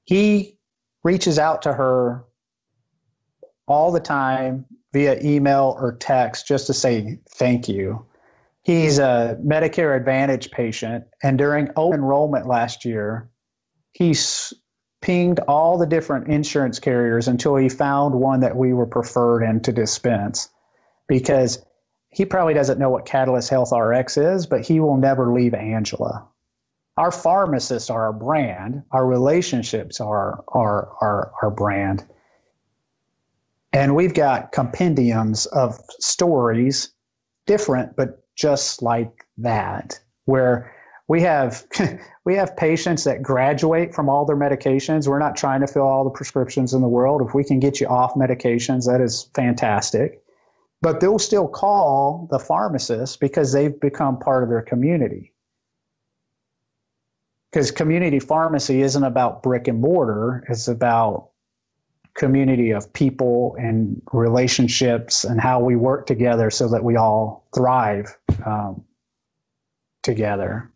He 0.04 0.58
reaches 1.04 1.38
out 1.38 1.62
to 1.62 1.72
her 1.72 2.24
all 3.68 3.92
the 3.92 4.00
time 4.00 4.66
via 4.92 5.20
email 5.22 5.76
or 5.78 5.96
text 5.96 6.46
just 6.46 6.66
to 6.66 6.74
say 6.74 7.18
thank 7.28 7.68
you 7.68 8.04
He's 8.62 8.98
a 8.98 9.38
Medicare 9.44 9.96
Advantage 9.96 10.50
patient, 10.50 11.04
and 11.22 11.38
during 11.38 11.70
open 11.76 12.00
enrollment 12.00 12.46
last 12.46 12.84
year, 12.84 13.30
he 13.92 14.14
pinged 15.00 15.40
all 15.48 15.78
the 15.78 15.86
different 15.86 16.28
insurance 16.28 16.78
carriers 16.78 17.26
until 17.26 17.56
he 17.56 17.68
found 17.68 18.14
one 18.14 18.40
that 18.40 18.56
we 18.56 18.72
were 18.72 18.86
preferred 18.86 19.42
and 19.42 19.64
to 19.64 19.72
dispense 19.72 20.50
because 21.08 21.64
he 22.10 22.24
probably 22.24 22.54
doesn't 22.54 22.78
know 22.78 22.90
what 22.90 23.06
Catalyst 23.06 23.48
Health 23.50 23.72
RX 23.72 24.16
is, 24.16 24.46
but 24.46 24.60
he 24.66 24.80
will 24.80 24.96
never 24.96 25.32
leave 25.32 25.54
Angela. 25.54 26.26
Our 26.96 27.10
pharmacists 27.10 27.88
are 27.88 28.04
our 28.06 28.12
brand, 28.12 28.82
our 28.90 29.06
relationships 29.06 30.00
are 30.00 30.44
our, 30.48 30.92
our, 31.00 31.32
our 31.42 31.50
brand. 31.50 32.04
And 33.72 33.94
we've 33.94 34.12
got 34.12 34.52
compendiums 34.52 35.46
of 35.46 35.78
stories, 36.00 36.92
different 37.46 37.96
but 37.96 38.22
just 38.40 38.82
like 38.82 39.26
that, 39.38 40.00
where 40.24 40.74
we 41.08 41.20
have 41.20 41.66
we 42.24 42.34
have 42.36 42.56
patients 42.56 43.04
that 43.04 43.22
graduate 43.22 43.94
from 43.94 44.08
all 44.08 44.24
their 44.24 44.36
medications. 44.36 45.06
We're 45.06 45.18
not 45.18 45.36
trying 45.36 45.60
to 45.60 45.66
fill 45.66 45.82
all 45.82 46.04
the 46.04 46.10
prescriptions 46.10 46.72
in 46.72 46.80
the 46.80 46.88
world. 46.88 47.20
If 47.26 47.34
we 47.34 47.44
can 47.44 47.60
get 47.60 47.80
you 47.80 47.86
off 47.86 48.14
medications, 48.14 48.86
that 48.86 49.00
is 49.00 49.28
fantastic. 49.34 50.22
But 50.82 51.00
they'll 51.00 51.18
still 51.18 51.46
call 51.46 52.26
the 52.30 52.38
pharmacist 52.38 53.20
because 53.20 53.52
they've 53.52 53.78
become 53.78 54.18
part 54.18 54.42
of 54.42 54.48
their 54.48 54.62
community. 54.62 55.34
Because 57.50 57.70
community 57.70 58.20
pharmacy 58.20 58.80
isn't 58.80 59.04
about 59.04 59.42
brick 59.42 59.68
and 59.68 59.80
mortar, 59.80 60.44
it's 60.48 60.68
about 60.68 61.30
community 62.14 62.70
of 62.70 62.92
people 62.92 63.56
and 63.58 64.00
relationships 64.12 65.24
and 65.24 65.40
how 65.40 65.60
we 65.60 65.76
work 65.76 66.06
together 66.06 66.50
so 66.50 66.68
that 66.68 66.84
we 66.84 66.96
all 66.96 67.46
thrive 67.54 68.16
um, 68.46 68.84
together. 70.02 70.70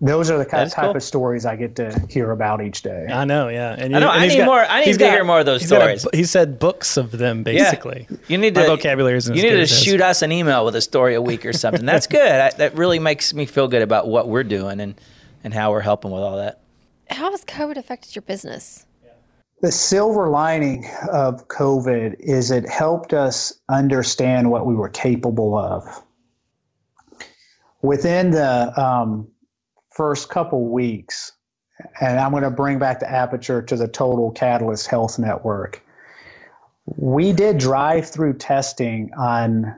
Those 0.00 0.32
are 0.32 0.38
the 0.38 0.44
kind 0.44 0.64
of 0.64 0.72
type 0.72 0.86
cool. 0.86 0.96
of 0.96 1.02
stories 1.02 1.46
I 1.46 1.54
get 1.54 1.76
to 1.76 1.96
hear 2.10 2.32
about 2.32 2.60
each 2.60 2.82
day. 2.82 3.06
I 3.08 3.24
know, 3.24 3.46
yeah. 3.46 3.76
And 3.78 3.92
you, 3.92 3.98
I 3.98 4.00
know. 4.00 4.08
I 4.08 4.26
need 4.26 4.36
got, 4.36 4.46
more. 4.46 4.58
I 4.58 4.84
need 4.84 4.94
to 4.94 4.98
got, 4.98 5.12
hear 5.12 5.22
more 5.22 5.38
of 5.38 5.46
those 5.46 5.64
stories. 5.64 6.04
A, 6.12 6.16
he 6.16 6.24
said 6.24 6.58
books 6.58 6.96
of 6.96 7.12
them, 7.12 7.44
basically. 7.44 8.08
Yeah. 8.10 8.16
You 8.26 8.38
need 8.38 8.56
to 8.56 8.66
vocabulary. 8.66 9.20
You 9.24 9.30
need 9.30 9.50
to 9.50 9.66
shoot 9.66 10.00
us 10.00 10.22
an 10.22 10.32
email 10.32 10.64
with 10.64 10.74
a 10.74 10.80
story 10.80 11.14
a 11.14 11.22
week 11.22 11.46
or 11.46 11.52
something. 11.52 11.86
That's 11.86 12.06
good. 12.08 12.20
I, 12.32 12.50
that 12.50 12.74
really 12.74 12.98
makes 12.98 13.32
me 13.32 13.46
feel 13.46 13.68
good 13.68 13.82
about 13.82 14.08
what 14.08 14.28
we're 14.28 14.42
doing 14.42 14.80
and 14.80 15.00
and 15.44 15.54
how 15.54 15.70
we're 15.70 15.80
helping 15.80 16.10
with 16.10 16.22
all 16.22 16.36
that. 16.36 16.60
How 17.08 17.30
has 17.30 17.44
COVID 17.44 17.76
affected 17.76 18.16
your 18.16 18.22
business? 18.22 18.86
The 19.62 19.70
silver 19.70 20.28
lining 20.28 20.84
of 21.12 21.46
COVID 21.46 22.16
is 22.18 22.50
it 22.50 22.68
helped 22.68 23.14
us 23.14 23.52
understand 23.68 24.50
what 24.50 24.66
we 24.66 24.74
were 24.74 24.88
capable 24.88 25.56
of. 25.56 26.02
Within 27.80 28.32
the 28.32 28.78
um, 28.80 29.28
first 29.90 30.28
couple 30.28 30.68
weeks, 30.68 31.32
and 32.00 32.18
I'm 32.18 32.32
going 32.32 32.42
to 32.42 32.50
bring 32.50 32.80
back 32.80 32.98
the 32.98 33.10
aperture 33.10 33.62
to 33.62 33.76
the 33.76 33.86
total 33.86 34.32
Catalyst 34.32 34.88
Health 34.88 35.18
Network. 35.18 35.80
We 36.96 37.32
did 37.32 37.58
drive 37.58 38.08
through 38.10 38.38
testing 38.38 39.12
on 39.16 39.76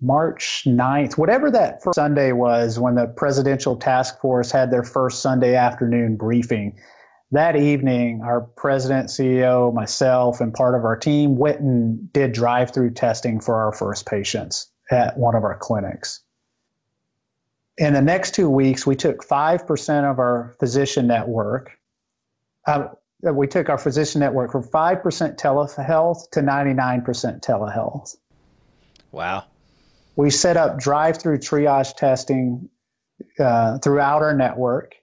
March 0.00 0.62
9th, 0.66 1.18
whatever 1.18 1.50
that 1.50 1.82
first 1.82 1.96
Sunday 1.96 2.32
was 2.32 2.78
when 2.78 2.94
the 2.94 3.08
Presidential 3.08 3.76
Task 3.76 4.18
Force 4.20 4.50
had 4.50 4.70
their 4.70 4.84
first 4.84 5.20
Sunday 5.20 5.54
afternoon 5.54 6.16
briefing 6.16 6.78
that 7.30 7.56
evening, 7.56 8.22
our 8.22 8.40
president, 8.40 9.08
CEO, 9.08 9.72
myself, 9.72 10.40
and 10.40 10.52
part 10.54 10.74
of 10.74 10.84
our 10.84 10.96
team 10.96 11.36
went 11.36 11.60
and 11.60 12.10
did 12.12 12.32
drive 12.32 12.72
through 12.72 12.90
testing 12.92 13.40
for 13.40 13.54
our 13.54 13.72
first 13.72 14.06
patients 14.06 14.70
at 14.90 15.16
one 15.18 15.34
of 15.34 15.44
our 15.44 15.56
clinics. 15.56 16.20
In 17.76 17.92
the 17.92 18.02
next 18.02 18.34
two 18.34 18.48
weeks, 18.48 18.86
we 18.86 18.96
took 18.96 19.24
5% 19.24 20.10
of 20.10 20.18
our 20.18 20.54
physician 20.58 21.06
network. 21.06 21.78
Uh, 22.66 22.88
we 23.22 23.46
took 23.46 23.68
our 23.68 23.78
physician 23.78 24.20
network 24.20 24.50
from 24.50 24.64
5% 24.64 25.02
telehealth 25.36 26.30
to 26.30 26.40
99% 26.40 27.40
telehealth. 27.40 28.16
Wow. 29.12 29.44
We 30.16 30.30
set 30.30 30.56
up 30.56 30.78
drive 30.78 31.18
through 31.18 31.38
triage 31.38 31.94
testing 31.94 32.68
uh, 33.38 33.78
throughout 33.78 34.22
our 34.22 34.34
network 34.34 34.94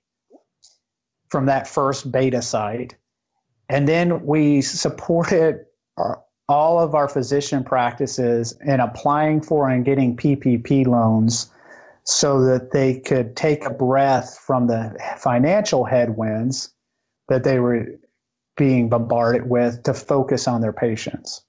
from 1.29 1.45
that 1.45 1.67
first 1.67 2.11
beta 2.11 2.41
site. 2.41 2.95
And 3.69 3.87
then 3.87 4.25
we 4.25 4.61
supported 4.61 5.65
our, 5.97 6.21
all 6.47 6.79
of 6.79 6.93
our 6.93 7.07
physician 7.07 7.63
practices 7.63 8.57
in 8.65 8.79
applying 8.79 9.41
for 9.41 9.69
and 9.69 9.83
getting 9.83 10.15
PPP 10.15 10.85
loans 10.85 11.51
so 12.03 12.41
that 12.43 12.71
they 12.71 12.99
could 12.99 13.35
take 13.35 13.65
a 13.65 13.71
breath 13.71 14.37
from 14.37 14.67
the 14.67 14.95
financial 15.17 15.85
headwinds 15.85 16.71
that 17.29 17.43
they 17.43 17.59
were 17.59 17.87
being 18.55 18.89
bombarded 18.89 19.49
with 19.49 19.81
to 19.83 19.93
focus 19.93 20.47
on 20.47 20.61
their 20.61 20.73
patients. 20.73 21.41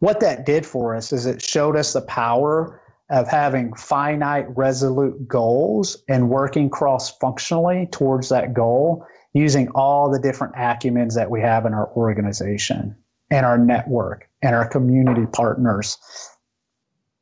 What 0.00 0.20
that 0.20 0.44
did 0.44 0.66
for 0.66 0.94
us 0.94 1.12
is 1.12 1.24
it 1.24 1.40
showed 1.40 1.76
us 1.76 1.94
the 1.94 2.02
power 2.02 2.82
of 3.10 3.28
having 3.28 3.72
finite, 3.74 4.46
resolute 4.56 5.28
goals 5.28 5.96
and 6.08 6.28
working 6.28 6.68
cross 6.68 7.16
functionally 7.18 7.88
towards 7.92 8.28
that 8.28 8.52
goal 8.52 9.06
using 9.32 9.68
all 9.70 10.10
the 10.10 10.18
different 10.18 10.54
acumens 10.54 11.14
that 11.14 11.30
we 11.30 11.40
have 11.40 11.66
in 11.66 11.74
our 11.74 11.90
organization 11.92 12.96
and 13.30 13.44
our 13.44 13.58
network 13.58 14.28
and 14.42 14.56
our 14.56 14.66
community 14.66 15.26
partners. 15.26 15.98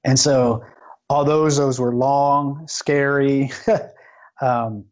And 0.04 0.18
so 0.18 0.64
although 1.10 1.48
those 1.50 1.80
were 1.80 1.94
long, 1.94 2.66
scary 2.68 3.50
um, 4.40 4.84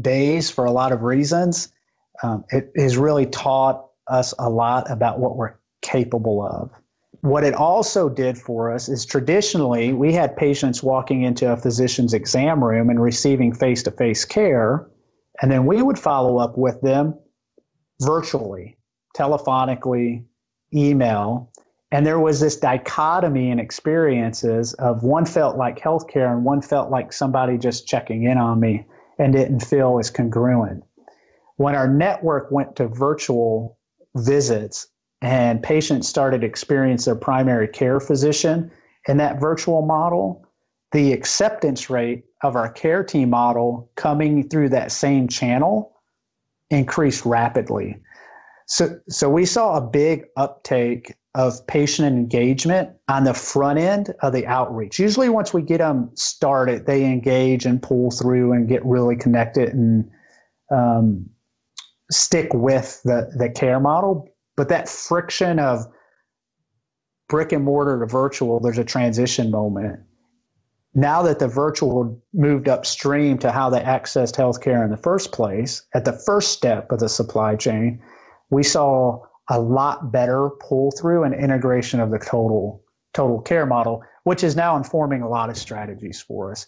days 0.00 0.50
for 0.50 0.64
a 0.64 0.70
lot 0.70 0.92
of 0.92 1.02
reasons, 1.02 1.72
um, 2.22 2.44
it 2.50 2.70
has 2.76 2.96
really 2.96 3.26
taught 3.26 3.86
us 4.08 4.34
a 4.38 4.48
lot 4.48 4.90
about 4.90 5.18
what 5.18 5.36
we're 5.36 5.54
capable 5.82 6.42
of. 6.42 6.70
What 7.22 7.42
it 7.44 7.54
also 7.54 8.08
did 8.08 8.38
for 8.38 8.72
us 8.72 8.88
is 8.88 9.04
traditionally 9.04 9.92
we 9.92 10.12
had 10.12 10.36
patients 10.36 10.82
walking 10.82 11.22
into 11.22 11.52
a 11.52 11.56
physician's 11.56 12.14
exam 12.14 12.62
room 12.62 12.90
and 12.90 13.02
receiving 13.02 13.52
face 13.52 13.82
to 13.84 13.90
face 13.90 14.24
care, 14.24 14.88
and 15.42 15.50
then 15.50 15.66
we 15.66 15.82
would 15.82 15.98
follow 15.98 16.38
up 16.38 16.56
with 16.56 16.80
them 16.80 17.18
virtually, 18.00 18.78
telephonically, 19.16 20.24
email, 20.72 21.50
and 21.90 22.06
there 22.06 22.20
was 22.20 22.38
this 22.38 22.56
dichotomy 22.56 23.50
in 23.50 23.58
experiences 23.58 24.74
of 24.74 25.02
one 25.02 25.24
felt 25.24 25.56
like 25.56 25.80
healthcare 25.80 26.32
and 26.32 26.44
one 26.44 26.60
felt 26.60 26.90
like 26.90 27.12
somebody 27.12 27.56
just 27.56 27.88
checking 27.88 28.24
in 28.24 28.36
on 28.36 28.60
me 28.60 28.86
and 29.18 29.32
didn't 29.32 29.60
feel 29.60 29.98
as 29.98 30.10
congruent. 30.10 30.84
When 31.56 31.74
our 31.74 31.88
network 31.88 32.50
went 32.52 32.76
to 32.76 32.86
virtual 32.86 33.78
visits 34.14 34.86
and 35.20 35.62
patients 35.62 36.08
started 36.08 36.42
to 36.42 36.46
experience 36.46 37.04
their 37.04 37.16
primary 37.16 37.68
care 37.68 38.00
physician 38.00 38.70
in 39.08 39.16
that 39.16 39.40
virtual 39.40 39.82
model, 39.82 40.46
the 40.92 41.12
acceptance 41.12 41.90
rate 41.90 42.24
of 42.42 42.56
our 42.56 42.70
care 42.70 43.02
team 43.02 43.30
model 43.30 43.90
coming 43.96 44.48
through 44.48 44.68
that 44.68 44.92
same 44.92 45.28
channel 45.28 45.92
increased 46.70 47.24
rapidly. 47.24 47.96
So, 48.66 49.00
so 49.08 49.28
we 49.30 49.46
saw 49.46 49.76
a 49.76 49.80
big 49.80 50.26
uptake 50.36 51.14
of 51.34 51.66
patient 51.66 52.08
engagement 52.08 52.90
on 53.08 53.24
the 53.24 53.34
front 53.34 53.78
end 53.78 54.14
of 54.22 54.32
the 54.32 54.46
outreach. 54.46 54.98
Usually, 54.98 55.28
once 55.28 55.54
we 55.54 55.62
get 55.62 55.78
them 55.78 56.10
started, 56.14 56.86
they 56.86 57.04
engage 57.04 57.64
and 57.64 57.82
pull 57.82 58.10
through 58.10 58.52
and 58.52 58.68
get 58.68 58.84
really 58.84 59.16
connected 59.16 59.70
and 59.70 60.10
um, 60.70 61.28
stick 62.10 62.52
with 62.52 63.00
the, 63.04 63.30
the 63.36 63.48
care 63.48 63.80
model. 63.80 64.28
But 64.58 64.68
that 64.70 64.88
friction 64.88 65.60
of 65.60 65.86
brick 67.28 67.52
and 67.52 67.64
mortar 67.64 68.00
to 68.00 68.06
virtual, 68.06 68.58
there's 68.58 68.76
a 68.76 68.84
transition 68.84 69.52
moment. 69.52 70.00
Now 70.94 71.22
that 71.22 71.38
the 71.38 71.46
virtual 71.46 72.20
moved 72.34 72.68
upstream 72.68 73.38
to 73.38 73.52
how 73.52 73.70
they 73.70 73.78
accessed 73.78 74.34
healthcare 74.34 74.84
in 74.84 74.90
the 74.90 74.96
first 74.96 75.30
place, 75.30 75.86
at 75.94 76.04
the 76.04 76.20
first 76.26 76.50
step 76.50 76.90
of 76.90 76.98
the 76.98 77.08
supply 77.08 77.54
chain, 77.54 78.02
we 78.50 78.64
saw 78.64 79.20
a 79.48 79.60
lot 79.60 80.10
better 80.10 80.50
pull 80.60 80.90
through 80.90 81.22
and 81.22 81.34
integration 81.34 82.00
of 82.00 82.10
the 82.10 82.18
total 82.18 82.82
total 83.14 83.40
care 83.40 83.64
model, 83.64 84.02
which 84.24 84.42
is 84.42 84.56
now 84.56 84.76
informing 84.76 85.22
a 85.22 85.28
lot 85.28 85.50
of 85.50 85.56
strategies 85.56 86.20
for 86.20 86.50
us. 86.50 86.66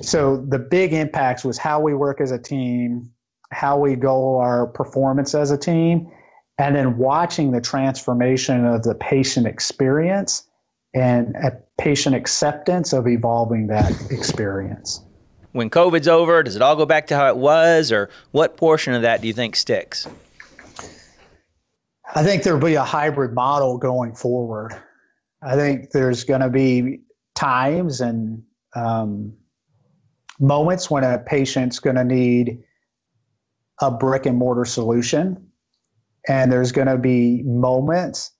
So 0.00 0.44
the 0.48 0.58
big 0.58 0.92
impacts 0.92 1.44
was 1.44 1.56
how 1.56 1.78
we 1.78 1.94
work 1.94 2.20
as 2.20 2.32
a 2.32 2.38
team, 2.38 3.12
how 3.52 3.78
we 3.78 3.94
goal 3.94 4.40
our 4.40 4.66
performance 4.66 5.36
as 5.36 5.52
a 5.52 5.56
team, 5.56 6.10
and 6.58 6.76
then 6.76 6.96
watching 6.98 7.50
the 7.52 7.60
transformation 7.60 8.64
of 8.64 8.82
the 8.82 8.94
patient 8.94 9.46
experience 9.46 10.48
and 10.94 11.34
a 11.36 11.52
patient 11.78 12.14
acceptance 12.14 12.92
of 12.92 13.08
evolving 13.08 13.66
that 13.66 13.92
experience. 14.10 15.00
When 15.52 15.70
COVID's 15.70 16.08
over, 16.08 16.42
does 16.42 16.56
it 16.56 16.62
all 16.62 16.76
go 16.76 16.86
back 16.86 17.08
to 17.08 17.16
how 17.16 17.28
it 17.28 17.36
was, 17.36 17.92
or 17.92 18.10
what 18.32 18.56
portion 18.56 18.94
of 18.94 19.02
that 19.02 19.20
do 19.20 19.28
you 19.28 19.32
think 19.32 19.56
sticks? 19.56 20.06
I 22.14 22.22
think 22.22 22.42
there'll 22.42 22.60
be 22.60 22.74
a 22.74 22.84
hybrid 22.84 23.34
model 23.34 23.78
going 23.78 24.14
forward. 24.14 24.72
I 25.42 25.56
think 25.56 25.90
there's 25.90 26.24
going 26.24 26.40
to 26.40 26.48
be 26.48 27.00
times 27.34 28.00
and 28.00 28.42
um, 28.76 29.32
moments 30.40 30.90
when 30.90 31.04
a 31.04 31.18
patient's 31.18 31.78
going 31.78 31.96
to 31.96 32.04
need 32.04 32.62
a 33.80 33.90
brick 33.90 34.26
and 34.26 34.38
mortar 34.38 34.64
solution, 34.64 35.43
and 36.28 36.50
there's 36.50 36.72
going 36.72 36.88
to 36.88 36.98
be 36.98 37.42
moments 37.44 38.32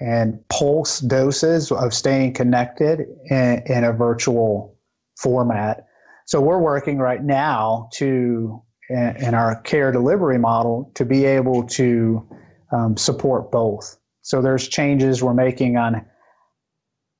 and 0.00 0.38
pulse 0.48 1.00
doses 1.00 1.72
of 1.72 1.94
staying 1.94 2.34
connected 2.34 3.06
in, 3.30 3.62
in 3.66 3.84
a 3.84 3.92
virtual 3.92 4.76
format. 5.18 5.86
So 6.26 6.40
we're 6.40 6.60
working 6.60 6.98
right 6.98 7.22
now 7.22 7.88
to 7.94 8.62
in, 8.88 9.34
our 9.34 9.60
care 9.62 9.90
delivery 9.90 10.38
model 10.38 10.90
to 10.94 11.04
be 11.04 11.24
able 11.24 11.64
to 11.66 12.26
um, 12.72 12.96
support 12.96 13.50
both. 13.50 13.96
So 14.22 14.42
there's 14.42 14.68
changes 14.68 15.22
we're 15.22 15.34
making 15.34 15.76
on 15.76 16.04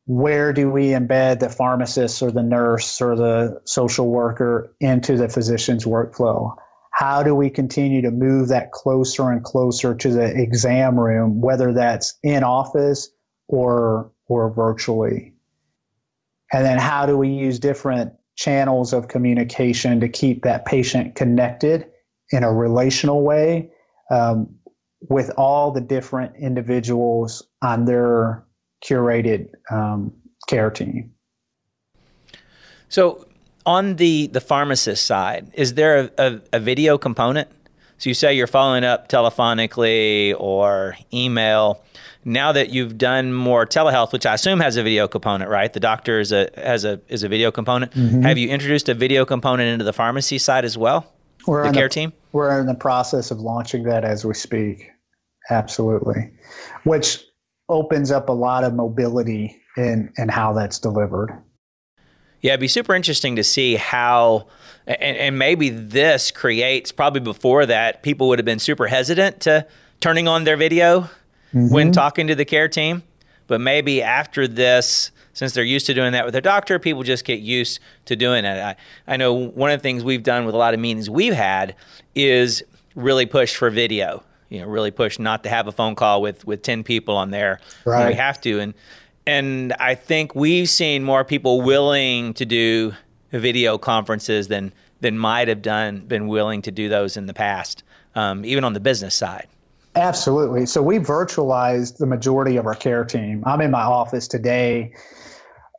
where 0.07 0.53
do 0.53 0.71
we 0.71 0.89
embed 0.89 1.41
the 1.41 1.49
pharmacist 1.49 2.23
or 2.23 2.31
the 2.31 2.43
nurse 2.43 3.01
or 3.01 3.17
the 3.17 3.61
social 3.65 4.09
worker 4.09 4.73
into 4.81 5.17
the 5.17 5.29
physician's 5.29 5.85
workflow? 5.85 6.55
How 6.97 7.23
do 7.23 7.35
we 7.35 7.51
continue 7.51 8.01
to 8.01 8.11
move 8.11 8.49
that 8.49 8.73
closer 8.73 9.31
and 9.31 9.45
closer 9.45 9.95
to 9.95 10.09
the 10.09 10.35
exam 10.35 10.99
room, 10.99 11.43
whether 11.43 11.71
that's 11.75 12.19
in 12.23 12.43
office 12.43 13.11
or 13.49 14.11
or 14.29 14.51
virtually? 14.51 15.35
And 16.55 16.65
then 16.65 16.79
how 16.79 17.05
do 17.05 17.19
we 17.19 17.29
use 17.29 17.59
different 17.59 18.15
channels 18.37 18.95
of 18.95 19.09
communication 19.09 20.01
to 20.01 20.09
keep 20.09 20.43
that 20.45 20.65
patient 20.65 21.17
connected 21.17 21.87
in 22.31 22.43
a 22.43 22.51
relational 22.51 23.23
way 23.23 23.71
um, 24.11 24.49
with 25.11 25.31
all 25.37 25.71
the 25.71 25.83
different 25.83 26.35
individuals 26.37 27.47
on 27.61 27.85
their 27.85 28.43
curated 28.83 29.49
um, 29.71 30.11
care 30.49 30.71
team. 30.71 31.13
So, 32.89 33.27
on 33.67 33.97
the 33.97 34.29
the 34.29 34.41
pharmacist 34.41 35.05
side, 35.05 35.51
is 35.55 35.75
there 35.75 35.99
a, 35.99 36.11
a, 36.19 36.41
a, 36.55 36.61
video 36.61 36.97
component? 36.97 37.49
So 37.99 38.09
you 38.09 38.15
say 38.15 38.35
you're 38.35 38.47
following 38.47 38.85
up 38.85 39.09
telephonically 39.09 40.35
or 40.39 40.97
email. 41.13 41.83
Now 42.25 42.53
that 42.53 42.71
you've 42.71 42.99
done 42.99 43.33
more 43.33 43.67
telehealth, 43.67 44.13
which 44.13 44.27
I 44.27 44.35
assume 44.35 44.61
has 44.61 44.77
a 44.77 44.83
video 44.83 45.07
component, 45.07 45.49
right? 45.51 45.73
The 45.73 45.81
doctor 45.81 46.19
is 46.21 46.33
a 46.33 46.49
has 46.57 46.85
a 46.85 47.01
is 47.09 47.23
a 47.23 47.29
video 47.29 47.51
component. 47.51 47.93
Mm-hmm. 47.93 48.23
Have 48.23 48.39
you 48.39 48.49
introduced 48.49 48.89
a 48.89 48.95
video 48.95 49.25
component 49.25 49.69
into 49.69 49.85
the 49.85 49.93
pharmacy 49.93 50.39
side 50.39 50.65
as 50.65 50.79
well? 50.79 51.13
We're 51.47 51.67
the 51.67 51.73
care 51.73 51.89
the, 51.89 51.95
team. 51.95 52.13
We're 52.33 52.59
in 52.59 52.67
the 52.67 52.75
process 52.75 53.31
of 53.31 53.41
launching 53.41 53.85
that 53.85 54.05
as 54.05 54.25
we 54.25 54.35
speak. 54.35 54.91
Absolutely. 55.51 56.33
Which 56.85 57.25
opens 57.69 58.11
up 58.11 58.29
a 58.29 58.33
lot 58.33 58.65
of 58.65 58.75
mobility 58.75 59.61
in, 59.77 60.13
in 60.19 60.29
how 60.29 60.53
that's 60.53 60.79
delivered. 60.79 61.37
Yeah, 62.47 62.53
it'd 62.53 62.61
be 62.61 62.69
super 62.69 62.95
interesting 62.95 63.35
to 63.35 63.43
see 63.43 63.75
how, 63.75 64.47
and, 64.87 65.17
and, 65.17 65.37
maybe 65.37 65.69
this 65.69 66.31
creates 66.31 66.93
probably 66.93 67.19
before 67.19 67.67
that, 67.67 68.05
people 68.05 68.29
would 68.29 68.39
have 68.39 68.47
been 68.47 68.61
super 68.61 68.87
hesitant 68.87 69.41
to 69.41 69.67
turning 69.99 70.29
on 70.29 70.45
their 70.45 70.57
video 70.57 71.01
mm-hmm. 71.01 71.71
when 71.71 71.91
talking 71.91 72.29
to 72.29 72.37
the 72.37 72.45
care 72.45 72.69
team. 72.69 73.03
But 73.49 73.61
maybe 73.61 74.01
after 74.01 74.47
this, 74.47 75.11
since 75.33 75.55
they're 75.55 75.65
used 75.65 75.87
to 75.87 75.95
doing 75.95 76.13
that 76.13 76.25
with 76.25 76.35
their 76.35 76.41
doctor, 76.41 76.79
people 76.79 77.03
just 77.03 77.25
get 77.25 77.41
used 77.41 77.81
to 78.05 78.15
doing 78.15 78.45
it. 78.45 78.63
I, 78.63 78.77
I 79.13 79.17
know 79.17 79.33
one 79.33 79.73
of 79.73 79.81
the 79.81 79.83
things 79.83 80.05
we've 80.05 80.23
done 80.23 80.47
with 80.47 80.55
a 80.55 80.59
lot 80.59 80.73
of 80.73 80.79
meetings 80.79 81.11
we've 81.11 81.35
had 81.35 81.75
is 82.15 82.63
really 82.95 83.27
push 83.27 83.57
for 83.57 83.71
video 83.71 84.23
you 84.49 84.61
know 84.61 84.67
really 84.69 84.93
push 84.93 85.19
not 85.19 85.43
to 85.43 85.49
have 85.49 85.67
a 85.67 85.73
phone 85.73 85.97
call 85.97 86.23
with 86.23 86.47
with 86.47 86.63
10 86.63 86.85
people 86.85 87.17
on 87.17 87.31
there 87.31 87.59
right. 87.85 88.09
we 88.09 88.15
have 88.15 88.41
to 88.41 88.61
and 88.61 88.75
and 89.27 89.73
I 89.75 89.95
think 89.95 90.35
we've 90.35 90.69
seen 90.69 91.03
more 91.03 91.25
people 91.25 91.63
willing 91.63 92.35
to 92.35 92.45
do 92.45 92.95
video 93.33 93.79
conferences 93.79 94.49
than 94.49 94.73
than 95.01 95.19
might 95.19 95.49
have 95.49 95.63
done 95.63 96.01
been 96.01 96.29
willing 96.29 96.63
to 96.63 96.71
do 96.71 96.89
those 96.89 97.17
in 97.17 97.27
the 97.27 97.35
past 97.35 97.83
um, 98.15 98.45
even 98.45 98.65
on 98.65 98.73
the 98.73 98.81
business 98.81 99.15
side 99.15 99.49
absolutely 99.95 100.65
so 100.65 100.81
we 100.83 100.99
virtualized 100.99 101.99
the 101.99 102.07
majority 102.07 102.57
of 102.57 102.67
our 102.67 102.75
care 102.75 103.05
team 103.05 103.43
i'm 103.47 103.61
in 103.61 103.71
my 103.71 103.83
office 103.83 104.29
today 104.29 104.93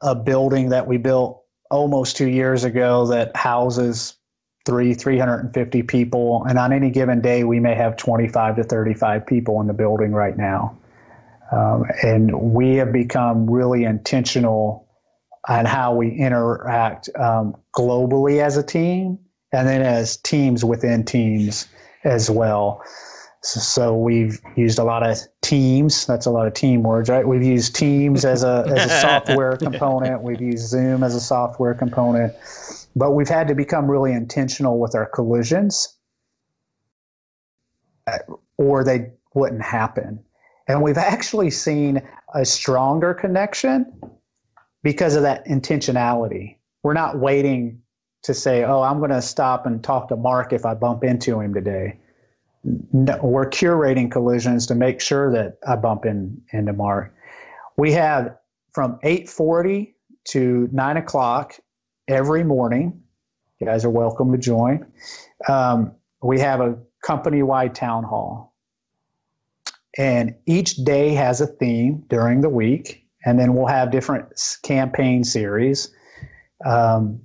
a 0.01 0.13
building 0.13 0.69
that 0.69 0.85
we 0.85 0.97
built 0.97 1.41
almost 1.71 2.17
two 2.17 2.29
years 2.29 2.63
ago 2.63 3.07
that 3.07 3.35
houses 3.35 4.17
three, 4.65 4.93
350 4.93 5.81
people. 5.83 6.45
And 6.47 6.59
on 6.59 6.73
any 6.73 6.91
given 6.91 7.21
day, 7.21 7.45
we 7.45 7.59
may 7.59 7.73
have 7.73 7.95
25 7.95 8.57
to 8.57 8.63
35 8.63 9.25
people 9.25 9.61
in 9.61 9.67
the 9.67 9.73
building 9.73 10.11
right 10.11 10.37
now. 10.37 10.77
Um, 11.51 11.85
and 12.03 12.53
we 12.53 12.75
have 12.75 12.91
become 12.91 13.49
really 13.49 13.83
intentional 13.83 14.87
on 15.47 15.65
how 15.65 15.95
we 15.95 16.11
interact 16.11 17.09
um, 17.17 17.55
globally 17.75 18.41
as 18.41 18.57
a 18.57 18.63
team 18.63 19.17
and 19.53 19.67
then 19.67 19.81
as 19.81 20.17
teams 20.17 20.65
within 20.65 21.05
teams 21.05 21.67
as 22.03 22.29
well. 22.29 22.81
So, 23.43 23.59
so, 23.59 23.95
we've 23.95 24.41
used 24.55 24.79
a 24.79 24.83
lot 24.83 25.07
of 25.07 25.17
teams. 25.41 26.05
That's 26.05 26.25
a 26.25 26.31
lot 26.31 26.47
of 26.47 26.53
team 26.53 26.83
words, 26.83 27.07
right? 27.07 27.25
We've 27.25 27.43
used 27.43 27.75
Teams 27.75 28.25
as 28.25 28.43
a 28.43 28.65
as 28.67 28.91
a 28.91 28.99
software 28.99 29.55
component. 29.61 30.23
We've 30.23 30.41
used 30.41 30.67
Zoom 30.67 31.03
as 31.03 31.13
a 31.13 31.21
software 31.21 31.75
component, 31.75 32.33
but 32.95 33.11
we've 33.11 33.29
had 33.29 33.47
to 33.47 33.55
become 33.55 33.89
really 33.89 34.11
intentional 34.11 34.79
with 34.79 34.95
our 34.95 35.05
collisions, 35.05 35.95
uh, 38.07 38.17
or 38.57 38.83
they 38.83 39.11
wouldn't 39.35 39.61
happen. 39.61 40.19
And 40.67 40.81
we've 40.81 40.97
actually 40.97 41.49
seen 41.49 42.01
a 42.33 42.45
stronger 42.45 43.13
connection 43.13 43.93
because 44.83 45.15
of 45.15 45.23
that 45.23 45.45
intentionality. 45.47 46.57
We're 46.83 46.93
not 46.93 47.19
waiting 47.19 47.81
to 48.23 48.33
say, 48.33 48.63
"Oh, 48.63 48.81
I'm 48.81 48.99
going 48.99 49.11
to 49.11 49.21
stop 49.21 49.65
and 49.65 49.83
talk 49.83 50.09
to 50.09 50.15
Mark 50.15 50.53
if 50.53 50.65
I 50.65 50.73
bump 50.73 51.03
into 51.03 51.39
him 51.39 51.53
today." 51.53 51.99
no, 52.91 53.17
we're 53.21 53.49
curating 53.49 54.11
collisions 54.11 54.67
to 54.67 54.75
make 54.75 54.99
sure 54.99 55.31
that 55.31 55.57
I 55.67 55.75
bump 55.75 56.05
in 56.05 56.41
into 56.51 56.73
Mark. 56.73 57.13
We 57.77 57.91
have 57.93 58.35
from 58.73 58.99
8:40 59.03 59.93
to 60.29 60.69
9 60.71 60.97
o'clock 60.97 61.53
every 62.07 62.43
morning. 62.43 63.01
You 63.59 63.67
guys 63.67 63.85
are 63.85 63.89
welcome 63.89 64.31
to 64.31 64.37
join. 64.37 64.85
Um, 65.47 65.93
we 66.21 66.39
have 66.39 66.61
a 66.61 66.77
company-wide 67.03 67.73
town 67.73 68.03
hall, 68.03 68.53
and 69.97 70.35
each 70.45 70.75
day 70.75 71.13
has 71.13 71.41
a 71.41 71.47
theme 71.47 72.03
during 72.09 72.41
the 72.41 72.49
week, 72.49 73.03
and 73.25 73.39
then 73.39 73.55
we'll 73.55 73.67
have 73.67 73.91
different 73.91 74.27
campaign 74.63 75.23
series. 75.23 75.93
Um, 76.65 77.21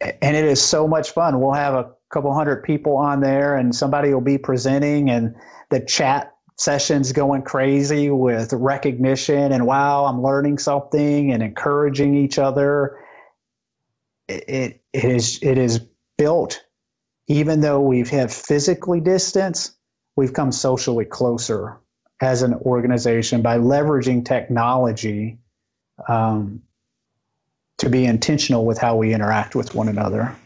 and 0.00 0.36
it 0.36 0.44
is 0.44 0.62
so 0.62 0.88
much 0.88 1.10
fun. 1.10 1.40
We'll 1.40 1.52
have 1.52 1.74
a 1.74 1.90
couple 2.10 2.34
hundred 2.34 2.62
people 2.64 2.96
on 2.96 3.20
there 3.20 3.56
and 3.56 3.74
somebody 3.74 4.12
will 4.12 4.20
be 4.20 4.36
presenting 4.36 5.08
and 5.10 5.34
the 5.70 5.80
chat 5.80 6.34
sessions 6.58 7.12
going 7.12 7.42
crazy 7.42 8.10
with 8.10 8.52
recognition 8.52 9.52
and 9.52 9.66
wow 9.66 10.04
i'm 10.04 10.22
learning 10.22 10.58
something 10.58 11.32
and 11.32 11.42
encouraging 11.42 12.14
each 12.14 12.38
other 12.38 12.98
it, 14.28 14.82
it 14.92 15.04
is 15.04 15.38
it 15.40 15.56
is 15.56 15.80
built 16.18 16.62
even 17.28 17.60
though 17.60 17.80
we've 17.80 18.10
had 18.10 18.30
physically 18.30 19.00
distance 19.00 19.76
we've 20.16 20.34
come 20.34 20.52
socially 20.52 21.04
closer 21.04 21.80
as 22.20 22.42
an 22.42 22.54
organization 22.54 23.42
by 23.42 23.58
leveraging 23.58 24.24
technology 24.24 25.38
um, 26.08 26.62
to 27.78 27.88
be 27.88 28.04
intentional 28.04 28.66
with 28.66 28.78
how 28.78 28.96
we 28.96 29.14
interact 29.14 29.54
with 29.54 29.74
one 29.74 29.88
another 29.88 30.36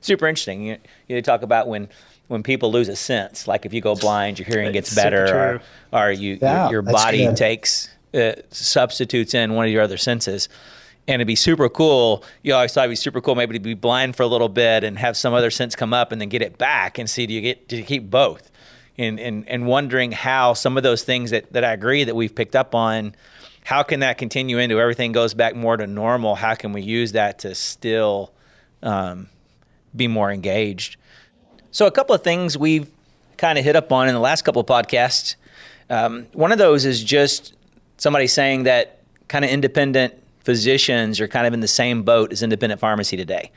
super 0.00 0.26
interesting. 0.26 0.62
You, 0.62 0.78
you 1.08 1.22
talk 1.22 1.42
about 1.42 1.68
when 1.68 1.88
when 2.28 2.42
people 2.42 2.72
lose 2.72 2.88
a 2.88 2.96
sense, 2.96 3.46
like 3.46 3.66
if 3.66 3.74
you 3.74 3.80
go 3.80 3.94
blind, 3.94 4.38
your 4.38 4.46
hearing 4.46 4.72
gets 4.72 4.94
better, 4.94 5.60
or, 5.92 6.00
or 6.00 6.10
you 6.10 6.38
yeah, 6.40 6.64
your, 6.64 6.72
your 6.72 6.82
body 6.82 7.26
good. 7.26 7.36
takes 7.36 7.90
uh, 8.14 8.32
substitutes 8.50 9.34
in 9.34 9.54
one 9.54 9.66
of 9.66 9.72
your 9.72 9.82
other 9.82 9.96
senses. 9.96 10.48
And 11.08 11.16
it'd 11.16 11.26
be 11.26 11.34
super 11.34 11.68
cool. 11.68 12.24
You 12.42 12.54
always 12.54 12.72
thought 12.72 12.82
it'd 12.82 12.92
be 12.92 12.96
super 12.96 13.20
cool 13.20 13.34
maybe 13.34 13.54
to 13.54 13.60
be 13.60 13.74
blind 13.74 14.14
for 14.14 14.22
a 14.22 14.28
little 14.28 14.48
bit 14.48 14.84
and 14.84 14.96
have 15.00 15.16
some 15.16 15.34
other 15.34 15.50
sense 15.50 15.74
come 15.74 15.92
up 15.92 16.12
and 16.12 16.20
then 16.20 16.28
get 16.28 16.42
it 16.42 16.58
back 16.58 16.96
and 16.96 17.10
see 17.10 17.26
do 17.26 17.34
you 17.34 17.40
get 17.40 17.68
do 17.68 17.76
you 17.76 17.82
keep 17.82 18.08
both? 18.08 18.50
And 18.98 19.18
and 19.18 19.48
and 19.48 19.66
wondering 19.66 20.12
how 20.12 20.52
some 20.52 20.76
of 20.76 20.82
those 20.82 21.02
things 21.02 21.30
that, 21.30 21.52
that 21.54 21.64
I 21.64 21.72
agree 21.72 22.04
that 22.04 22.14
we've 22.14 22.34
picked 22.34 22.54
up 22.54 22.74
on, 22.74 23.14
how 23.64 23.82
can 23.82 24.00
that 24.00 24.18
continue 24.18 24.58
into 24.58 24.78
everything 24.78 25.12
goes 25.12 25.32
back 25.32 25.56
more 25.56 25.76
to 25.76 25.86
normal? 25.86 26.34
How 26.34 26.54
can 26.54 26.72
we 26.72 26.82
use 26.82 27.12
that 27.12 27.38
to 27.40 27.54
still 27.54 28.34
um, 28.82 29.28
be 29.94 30.08
more 30.08 30.30
engaged. 30.30 30.96
So, 31.70 31.86
a 31.86 31.90
couple 31.90 32.14
of 32.14 32.22
things 32.22 32.58
we've 32.58 32.90
kind 33.36 33.58
of 33.58 33.64
hit 33.64 33.76
up 33.76 33.92
on 33.92 34.08
in 34.08 34.14
the 34.14 34.20
last 34.20 34.42
couple 34.42 34.60
of 34.60 34.66
podcasts. 34.66 35.36
Um, 35.90 36.26
one 36.32 36.52
of 36.52 36.58
those 36.58 36.84
is 36.84 37.02
just 37.02 37.54
somebody 37.96 38.26
saying 38.26 38.64
that 38.64 39.00
kind 39.28 39.44
of 39.44 39.50
independent 39.50 40.14
physicians 40.40 41.20
are 41.20 41.28
kind 41.28 41.46
of 41.46 41.54
in 41.54 41.60
the 41.60 41.68
same 41.68 42.02
boat 42.02 42.32
as 42.32 42.42
independent 42.42 42.80
pharmacy 42.80 43.16
today, 43.16 43.50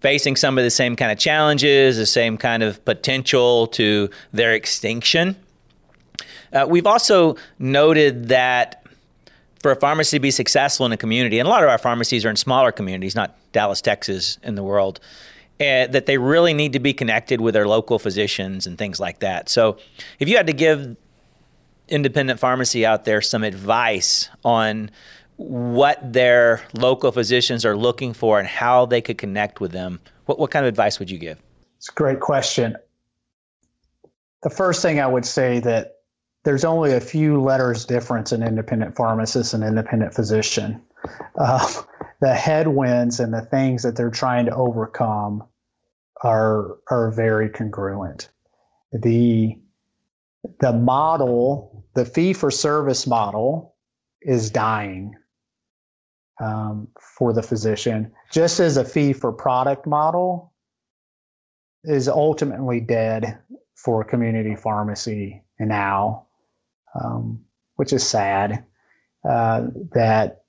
facing 0.00 0.36
some 0.36 0.58
of 0.58 0.64
the 0.64 0.70
same 0.70 0.96
kind 0.96 1.10
of 1.10 1.18
challenges, 1.18 1.96
the 1.96 2.06
same 2.06 2.36
kind 2.36 2.62
of 2.62 2.84
potential 2.84 3.66
to 3.68 4.08
their 4.32 4.54
extinction. 4.54 5.36
Uh, 6.52 6.66
we've 6.68 6.86
also 6.86 7.36
noted 7.58 8.28
that 8.28 8.86
for 9.60 9.72
a 9.72 9.76
pharmacy 9.76 10.16
to 10.16 10.20
be 10.20 10.30
successful 10.30 10.86
in 10.86 10.92
a 10.92 10.96
community, 10.96 11.38
and 11.38 11.46
a 11.46 11.50
lot 11.50 11.62
of 11.62 11.68
our 11.68 11.78
pharmacies 11.78 12.24
are 12.24 12.30
in 12.30 12.36
smaller 12.36 12.72
communities, 12.72 13.14
not 13.14 13.36
Dallas, 13.52 13.80
Texas, 13.80 14.38
in 14.42 14.54
the 14.54 14.62
world, 14.62 15.00
uh, 15.60 15.88
that 15.88 16.06
they 16.06 16.16
really 16.16 16.54
need 16.54 16.72
to 16.72 16.78
be 16.78 16.92
connected 16.92 17.40
with 17.40 17.54
their 17.54 17.66
local 17.66 17.98
physicians 17.98 18.66
and 18.66 18.78
things 18.78 19.00
like 19.00 19.18
that. 19.18 19.48
So, 19.48 19.78
if 20.20 20.28
you 20.28 20.36
had 20.36 20.46
to 20.46 20.52
give 20.52 20.96
independent 21.88 22.38
pharmacy 22.38 22.86
out 22.86 23.04
there 23.04 23.20
some 23.20 23.42
advice 23.42 24.28
on 24.44 24.90
what 25.38 26.12
their 26.12 26.62
local 26.74 27.12
physicians 27.12 27.64
are 27.64 27.76
looking 27.76 28.12
for 28.12 28.40
and 28.40 28.48
how 28.48 28.84
they 28.84 29.00
could 29.00 29.18
connect 29.18 29.60
with 29.60 29.70
them, 29.70 30.00
what, 30.26 30.38
what 30.38 30.50
kind 30.50 30.66
of 30.66 30.68
advice 30.68 30.98
would 30.98 31.10
you 31.10 31.18
give? 31.18 31.40
It's 31.76 31.88
a 31.88 31.92
great 31.92 32.20
question. 32.20 32.76
The 34.42 34.50
first 34.50 34.82
thing 34.82 35.00
I 35.00 35.06
would 35.06 35.24
say 35.24 35.60
that 35.60 35.94
there's 36.44 36.64
only 36.64 36.92
a 36.92 37.00
few 37.00 37.40
letters 37.40 37.84
difference 37.84 38.32
in 38.32 38.42
independent 38.42 38.96
pharmacist 38.96 39.54
and 39.54 39.62
independent 39.62 40.12
physician. 40.12 40.82
Uh, 41.38 41.82
the 42.20 42.34
headwinds 42.34 43.20
and 43.20 43.32
the 43.32 43.42
things 43.42 43.84
that 43.84 43.96
they're 43.96 44.10
trying 44.10 44.46
to 44.46 44.54
overcome 44.54 45.44
are 46.24 46.78
are 46.90 47.12
very 47.12 47.48
congruent. 47.48 48.28
The 48.92 49.56
the 50.60 50.72
model, 50.72 51.84
the 51.94 52.04
fee 52.04 52.32
for 52.32 52.50
service 52.50 53.06
model, 53.06 53.76
is 54.22 54.50
dying 54.50 55.14
um, 56.40 56.88
for 57.00 57.32
the 57.32 57.42
physician, 57.42 58.12
just 58.30 58.60
as 58.60 58.76
a 58.76 58.84
fee 58.84 59.12
for 59.12 59.32
product 59.32 59.86
model 59.86 60.52
is 61.84 62.08
ultimately 62.08 62.80
dead 62.80 63.38
for 63.74 64.04
community 64.04 64.56
pharmacy 64.56 65.42
now, 65.58 66.26
um, 67.02 67.40
which 67.76 67.92
is 67.92 68.06
sad 68.06 68.64
uh, 69.28 69.66
that 69.92 70.42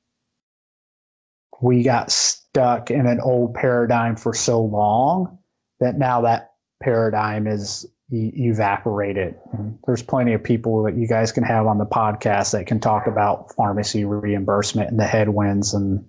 we 1.62 1.84
got 1.84 2.12
stuck 2.12 2.90
in 2.92 3.06
an 3.06 3.20
old 3.22 3.54
paradigm 3.54 4.16
for 4.16 4.34
so 4.34 4.62
long 4.62 5.38
that 5.80 5.98
now 5.98 6.22
that 6.22 6.54
paradigm 6.82 7.48
is 7.48 7.86
e- 8.12 8.32
evaporated. 8.36 9.36
And 9.54 9.78
there's 9.86 10.04
plenty 10.04 10.34
of 10.34 10.44
people 10.44 10.84
that 10.84 10.96
you 10.96 11.08
guys 11.08 11.32
can 11.32 11.44
have 11.44 11.68
on 11.68 11.78
the 11.78 11.86
podcast 11.86 12.52
that 12.52 12.68
can 12.68 12.80
talk 12.80 13.08
about 13.08 13.54
pharmacy 13.56 14.06
reimbursement 14.06 14.90
and 14.90 15.00
the 15.00 15.06
headwinds 15.06 15.74
and 15.74 16.04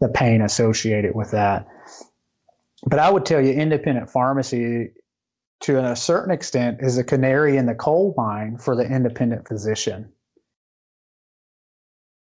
the 0.00 0.08
pain 0.08 0.42
associated 0.42 1.14
with 1.14 1.30
that. 1.30 1.66
But 2.86 2.98
I 2.98 3.10
would 3.10 3.24
tell 3.24 3.44
you, 3.44 3.52
independent 3.52 4.10
pharmacy, 4.10 4.92
to 5.62 5.84
a 5.84 5.96
certain 5.96 6.32
extent, 6.32 6.78
is 6.80 6.98
a 6.98 7.04
canary 7.04 7.56
in 7.56 7.66
the 7.66 7.74
coal 7.74 8.14
mine 8.16 8.58
for 8.58 8.76
the 8.76 8.84
independent 8.84 9.48
physician. 9.48 10.12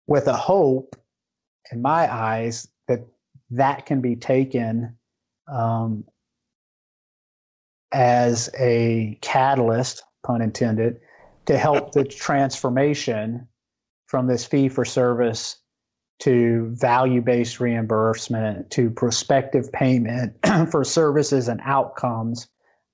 With 0.07 0.27
a 0.27 0.37
hope 0.37 0.97
in 1.71 1.81
my 1.81 2.13
eyes, 2.13 2.69
that 2.89 3.07
that 3.51 3.87
can 3.87 4.01
be 4.01 4.17
taken 4.17 4.97
um, 5.51 6.05
as 7.93 8.51
a 8.59 9.19
catalyst, 9.21 10.03
pun 10.25 10.43
intended, 10.43 11.01
to 11.47 11.59
help 11.59 11.93
the 11.93 12.05
transformation 12.05 13.47
from 14.07 14.27
this 14.27 14.45
fee 14.45 14.69
for 14.69 14.85
service 14.85 15.59
to 16.21 16.71
value 16.75 17.21
based 17.21 17.59
reimbursement 17.59 18.71
to 18.71 18.91
prospective 18.91 19.73
payment 19.73 20.37
for 20.71 20.85
services 20.85 21.49
and 21.49 21.61
outcomes 21.65 22.47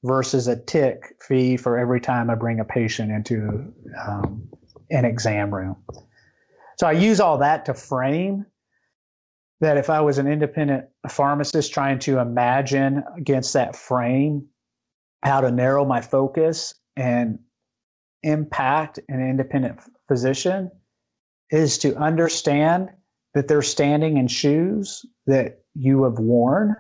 versus 0.05 0.47
a 0.47 0.57
tick 0.57 1.15
fee 1.21 1.57
for 1.57 1.79
every 1.79 2.01
time 2.01 2.31
I 2.31 2.35
bring 2.35 2.61
a 2.61 2.65
patient 2.65 3.11
into 3.11 3.73
um, 4.07 4.49
an 4.91 5.05
exam 5.05 5.55
room. 5.55 5.77
So 6.79 6.87
I 6.87 6.93
use 6.93 7.21
all 7.21 7.39
that 7.39 7.65
to 7.67 7.75
frame 7.75 8.47
that 9.61 9.77
if 9.77 9.91
I 9.91 10.01
was 10.01 10.19
an 10.19 10.29
independent 10.29 10.87
pharmacist 11.09 11.73
trying 11.73 11.99
to 12.01 12.19
imagine 12.19 13.03
against 13.17 13.53
that 13.55 13.75
frame 13.75 14.47
how 15.23 15.41
to 15.41 15.51
narrow 15.51 15.85
my 15.85 16.01
focus 16.01 16.75
and 16.97 17.39
impact 18.23 18.99
an 19.09 19.21
independent 19.21 19.79
physician 20.07 20.71
is 21.51 21.79
to 21.79 21.97
understand 21.97 22.91
that 23.35 23.49
they're 23.49 23.63
standing 23.63 24.17
in 24.17 24.27
shoes 24.27 25.05
that 25.27 25.61
you 25.75 26.03
have 26.05 26.19
worn 26.19 26.77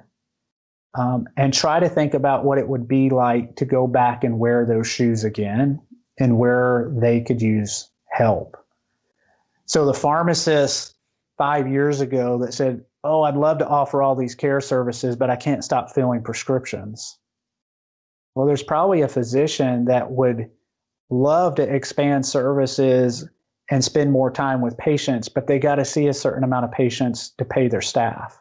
um, 0.99 1.27
and 1.37 1.53
try 1.53 1.79
to 1.79 1.89
think 1.89 2.15
about 2.15 2.45
what 2.45 2.59
it 2.59 2.69
would 2.69 2.89
be 2.89 3.11
like 3.11 3.55
to 3.57 3.65
go 3.65 3.87
back 3.87 4.25
and 4.25 4.39
wear 4.39 4.67
those 4.67 4.87
shoes 4.87 5.25
again 5.25 5.81
and 6.19 6.39
where 6.39 6.91
they 6.97 7.21
could 7.21 7.41
use 7.41 7.91
help. 8.11 8.57
So 9.67 9.85
the 9.85 9.95
pharmacist 9.95 10.97
five 11.37 11.69
years 11.69 12.01
ago 12.01 12.39
that 12.39 12.55
said, 12.55 12.85
Oh, 13.05 13.23
I'd 13.23 13.37
love 13.37 13.59
to 13.59 13.69
offer 13.69 14.03
all 14.03 14.17
these 14.17 14.35
care 14.35 14.61
services, 14.61 15.15
but 15.15 15.31
I 15.31 15.37
can't 15.37 15.63
stop 15.63 15.93
filling 15.93 16.23
prescriptions. 16.23 17.17
Well, 18.39 18.47
there's 18.47 18.63
probably 18.63 19.01
a 19.01 19.09
physician 19.09 19.87
that 19.87 20.13
would 20.13 20.49
love 21.11 21.57
to 21.57 21.65
expand 21.65 22.25
services 22.25 23.29
and 23.69 23.85
spend 23.85 24.13
more 24.13 24.31
time 24.31 24.61
with 24.61 24.79
patients, 24.79 25.29
but 25.29 25.49
they 25.49 25.59
got 25.59 25.75
to 25.75 25.85
see 25.85 26.07
a 26.07 26.15
certain 26.15 26.45
amount 26.45 26.65
of 26.65 26.71
patients 26.71 27.31
to 27.39 27.45
pay 27.45 27.67
their 27.67 27.81
staff. 27.81 28.41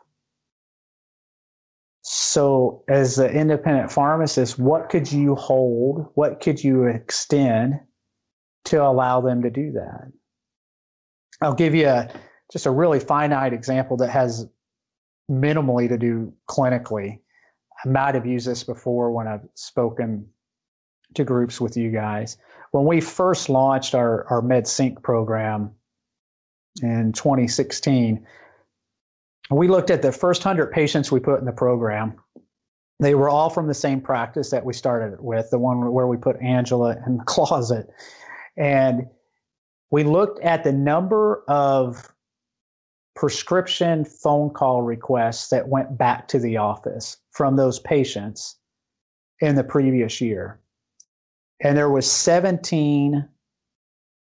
So, 2.03 2.83
as 2.87 3.17
an 3.17 3.31
independent 3.31 3.91
pharmacist, 3.91 4.59
what 4.59 4.89
could 4.89 5.11
you 5.11 5.33
hold? 5.33 6.11
What 6.13 6.41
could 6.41 6.63
you 6.63 6.83
extend 6.83 7.79
to 8.65 8.83
allow 8.83 9.19
them 9.19 9.41
to 9.41 9.49
do 9.49 9.71
that? 9.71 10.11
I'll 11.41 11.55
give 11.55 11.73
you 11.73 11.87
a, 11.87 12.07
just 12.51 12.67
a 12.67 12.71
really 12.71 12.99
finite 12.99 13.51
example 13.51 13.97
that 13.97 14.11
has 14.11 14.45
minimally 15.27 15.89
to 15.89 15.97
do 15.97 16.31
clinically. 16.47 17.21
I 17.83 17.87
might 17.89 18.15
have 18.15 18.25
used 18.25 18.47
this 18.47 18.63
before 18.63 19.11
when 19.11 19.27
I've 19.27 19.47
spoken 19.53 20.27
to 21.13 21.23
groups 21.23 21.61
with 21.61 21.77
you 21.77 21.91
guys. 21.91 22.37
When 22.71 22.85
we 22.85 23.01
first 23.01 23.49
launched 23.49 23.95
our, 23.95 24.25
our 24.25 24.41
MedSync 24.41 25.01
program 25.03 25.71
in 26.81 27.13
2016, 27.13 28.25
we 29.49 29.67
looked 29.67 29.89
at 29.89 30.01
the 30.01 30.11
first 30.11 30.43
100 30.43 30.71
patients 30.71 31.11
we 31.11 31.19
put 31.19 31.39
in 31.39 31.45
the 31.45 31.51
program. 31.51 32.15
They 32.99 33.15
were 33.15 33.29
all 33.29 33.49
from 33.49 33.67
the 33.67 33.73
same 33.73 34.01
practice 34.01 34.49
that 34.49 34.65
we 34.65 34.73
started 34.73 35.21
with, 35.21 35.49
the 35.51 35.59
one 35.59 35.91
where 35.91 36.07
we 36.07 36.17
put 36.17 36.41
Angela 36.41 36.97
in 37.05 37.17
the 37.17 37.23
closet. 37.25 37.87
And 38.57 39.07
we 39.91 40.03
looked 40.03 40.41
at 40.41 40.63
the 40.63 40.73
number 40.73 41.43
of 41.47 42.11
prescription 43.17 44.05
phone 44.05 44.51
call 44.51 44.83
requests 44.83 45.49
that 45.49 45.67
went 45.67 45.97
back 45.97 46.27
to 46.27 46.37
the 46.37 46.55
office 46.55 47.17
from 47.31 47.55
those 47.55 47.79
patients 47.79 48.57
in 49.41 49.55
the 49.55 49.63
previous 49.63 50.21
year. 50.21 50.59
And 51.59 51.75
there 51.75 51.89
was 51.89 52.09
17 52.09 53.27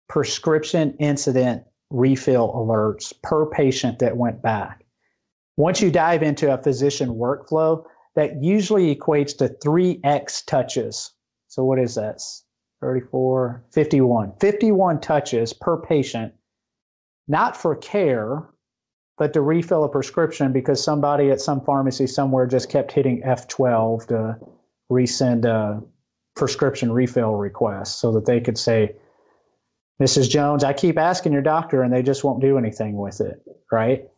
prescription 0.09 0.95
incident 0.99 1.63
refill 1.91 2.51
alerts 2.53 3.13
per 3.21 3.45
patient 3.45 3.99
that 3.99 4.17
went 4.17 4.41
back. 4.41 4.83
Once 5.57 5.79
you 5.79 5.91
dive 5.91 6.23
into 6.23 6.51
a 6.51 6.57
physician 6.57 7.09
workflow, 7.09 7.83
that 8.15 8.43
usually 8.43 8.93
equates 8.95 9.37
to 9.37 9.55
3x 9.63 10.43
touches. 10.47 11.11
So 11.49 11.63
what 11.63 11.77
is 11.77 11.93
that? 11.95 12.19
34, 12.81 13.63
51. 13.71 14.33
51 14.39 15.01
touches 15.01 15.53
per 15.53 15.77
patient, 15.77 16.33
not 17.27 17.55
for 17.55 17.75
care, 17.75 18.47
but 19.21 19.33
to 19.33 19.41
refill 19.41 19.83
a 19.83 19.87
prescription 19.87 20.51
because 20.51 20.83
somebody 20.83 21.29
at 21.29 21.39
some 21.39 21.61
pharmacy 21.61 22.07
somewhere 22.07 22.47
just 22.47 22.71
kept 22.71 22.91
hitting 22.91 23.21
F12 23.21 24.07
to 24.07 24.35
resend 24.91 25.45
a 25.45 25.79
prescription 26.35 26.91
refill 26.91 27.35
request 27.35 27.99
so 27.99 28.11
that 28.13 28.25
they 28.25 28.39
could 28.39 28.57
say, 28.57 28.95
Mrs. 30.01 30.27
Jones, 30.27 30.63
I 30.63 30.73
keep 30.73 30.97
asking 30.97 31.33
your 31.33 31.43
doctor 31.43 31.83
and 31.83 31.93
they 31.93 32.01
just 32.01 32.23
won't 32.23 32.41
do 32.41 32.57
anything 32.57 32.97
with 32.97 33.21
it, 33.21 33.39
right? 33.71 34.09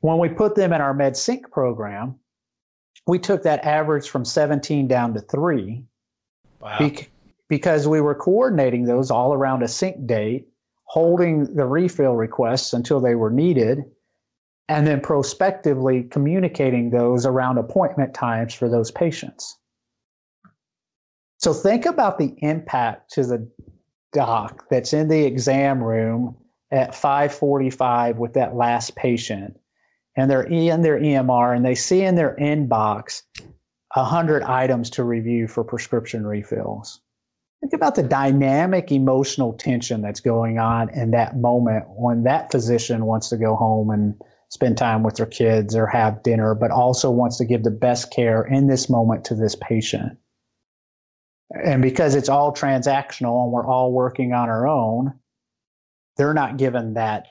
When 0.00 0.18
we 0.18 0.28
put 0.28 0.54
them 0.54 0.74
in 0.74 0.82
our 0.82 0.92
MedSync 0.92 1.50
program, 1.50 2.16
we 3.06 3.18
took 3.18 3.42
that 3.44 3.64
average 3.64 4.10
from 4.10 4.22
17 4.22 4.86
down 4.86 5.14
to 5.14 5.20
three. 5.20 5.82
Wow. 6.60 6.76
Bec- 6.78 7.08
because 7.48 7.88
we 7.88 8.02
were 8.02 8.14
coordinating 8.14 8.84
those 8.84 9.10
all 9.10 9.32
around 9.32 9.62
a 9.62 9.68
sync 9.68 10.06
date, 10.06 10.46
holding 10.88 11.54
the 11.54 11.66
refill 11.66 12.14
requests 12.14 12.72
until 12.72 13.00
they 13.00 13.14
were 13.14 13.30
needed, 13.30 13.84
and 14.68 14.86
then 14.86 15.00
prospectively 15.00 16.02
communicating 16.04 16.90
those 16.90 17.24
around 17.24 17.58
appointment 17.58 18.14
times 18.14 18.52
for 18.52 18.68
those 18.68 18.90
patients. 18.90 19.56
So 21.38 21.52
think 21.52 21.86
about 21.86 22.18
the 22.18 22.34
impact 22.38 23.12
to 23.12 23.24
the 23.24 23.48
doc 24.12 24.64
that's 24.70 24.92
in 24.92 25.08
the 25.08 25.24
exam 25.24 25.82
room 25.82 26.36
at 26.70 26.94
545 26.94 28.18
with 28.18 28.34
that 28.34 28.56
last 28.56 28.96
patient 28.96 29.56
and 30.18 30.28
they're 30.28 30.42
in 30.42 30.82
their 30.82 30.98
EMR 30.98 31.54
and 31.54 31.64
they 31.64 31.76
see 31.76 32.02
in 32.02 32.16
their 32.16 32.34
inbox 32.40 33.22
100 33.94 34.42
items 34.42 34.90
to 34.90 35.04
review 35.04 35.46
for 35.46 35.62
prescription 35.62 36.26
refills. 36.26 37.00
Think 37.60 37.72
about 37.72 37.96
the 37.96 38.02
dynamic 38.02 38.92
emotional 38.92 39.52
tension 39.52 40.00
that's 40.00 40.20
going 40.20 40.58
on 40.58 40.90
in 40.90 41.10
that 41.10 41.36
moment 41.36 41.84
when 41.88 42.22
that 42.22 42.52
physician 42.52 43.04
wants 43.04 43.28
to 43.30 43.36
go 43.36 43.56
home 43.56 43.90
and 43.90 44.14
spend 44.50 44.78
time 44.78 45.02
with 45.02 45.16
their 45.16 45.26
kids 45.26 45.74
or 45.74 45.86
have 45.86 46.22
dinner, 46.22 46.54
but 46.54 46.70
also 46.70 47.10
wants 47.10 47.36
to 47.38 47.44
give 47.44 47.64
the 47.64 47.70
best 47.70 48.12
care 48.12 48.44
in 48.44 48.68
this 48.68 48.88
moment 48.88 49.24
to 49.24 49.34
this 49.34 49.56
patient. 49.56 50.16
And 51.50 51.82
because 51.82 52.14
it's 52.14 52.28
all 52.28 52.52
transactional 52.52 53.44
and 53.44 53.52
we're 53.52 53.66
all 53.66 53.92
working 53.92 54.32
on 54.32 54.48
our 54.48 54.66
own, 54.66 55.12
they're 56.16 56.34
not 56.34 56.58
given 56.58 56.94
that 56.94 57.26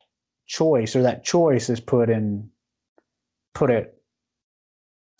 choice 0.48 0.96
or 0.96 1.04
that 1.04 1.24
choice 1.24 1.70
is 1.70 1.80
put 1.80 2.10
in 2.10 2.50
put 3.54 3.70
it 3.70 3.96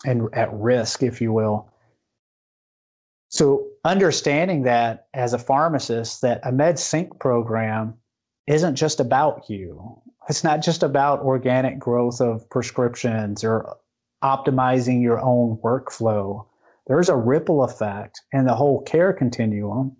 in 0.04 0.28
at 0.32 0.52
risk, 0.52 1.02
if 1.02 1.20
you 1.20 1.32
will. 1.32 1.70
So 3.28 3.66
understanding 3.84 4.62
that 4.62 5.06
as 5.14 5.32
a 5.32 5.38
pharmacist, 5.38 6.22
that 6.22 6.40
a 6.44 6.52
MedSync 6.52 7.18
program 7.20 7.94
isn't 8.46 8.76
just 8.76 9.00
about 9.00 9.48
you. 9.50 10.00
It's 10.28 10.44
not 10.44 10.62
just 10.62 10.82
about 10.82 11.20
organic 11.20 11.78
growth 11.78 12.20
of 12.20 12.48
prescriptions 12.50 13.44
or 13.44 13.76
optimizing 14.22 15.02
your 15.02 15.20
own 15.20 15.58
workflow. 15.62 16.46
There's 16.86 17.08
a 17.08 17.16
ripple 17.16 17.62
effect 17.62 18.20
in 18.32 18.46
the 18.46 18.54
whole 18.54 18.82
care 18.82 19.12
continuum 19.12 19.96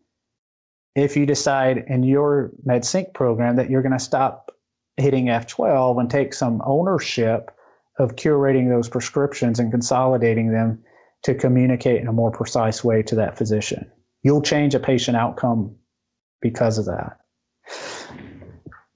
if 0.94 1.16
you 1.16 1.26
decide 1.26 1.84
in 1.86 2.02
your 2.02 2.50
MedSync 2.66 3.14
program 3.14 3.56
that 3.56 3.70
you're 3.70 3.82
going 3.82 3.92
to 3.92 3.98
stop 3.98 4.50
hitting 4.96 5.26
F12 5.26 6.00
and 6.00 6.10
take 6.10 6.34
some 6.34 6.60
ownership 6.64 7.52
of 7.98 8.16
curating 8.16 8.68
those 8.68 8.88
prescriptions 8.88 9.58
and 9.58 9.70
consolidating 9.70 10.50
them 10.50 10.82
to 11.24 11.34
communicate 11.34 12.00
in 12.00 12.08
a 12.08 12.12
more 12.12 12.30
precise 12.30 12.84
way 12.84 13.02
to 13.02 13.14
that 13.16 13.36
physician. 13.36 13.90
You'll 14.22 14.42
change 14.42 14.74
a 14.74 14.80
patient 14.80 15.16
outcome 15.16 15.74
because 16.40 16.78
of 16.78 16.86
that. 16.86 17.18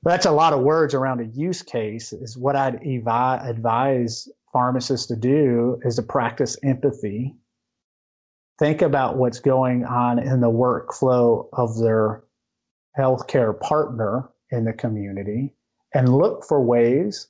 That's 0.05 0.27
a 0.27 0.33
lot 0.33 0.53
of 0.53 0.61
words 0.61 0.95
around 0.95 1.21
a 1.21 1.27
use 1.27 1.63
case. 1.63 2.13
Is 2.13 2.37
what 2.37 2.57
I'd 2.57 2.81
evi- 2.81 3.49
advise 3.49 4.29
pharmacists 4.53 5.07
to 5.07 5.17
do 5.17 5.81
is 5.83 5.97
to 5.97 6.03
practice 6.03 6.57
empathy. 6.63 7.37
Think 8.59 8.83
about 8.83 9.17
what's 9.17 9.41
going 9.41 9.85
on 9.85 10.19
in 10.19 10.41
the 10.41 10.51
workflow 10.51 11.49
of 11.53 11.79
their 11.79 12.25
healthcare 12.99 13.59
partner 13.59 14.29
in 14.51 14.65
the 14.65 14.73
community 14.73 15.55
and 15.95 16.15
look 16.15 16.45
for 16.45 16.63
ways 16.63 17.29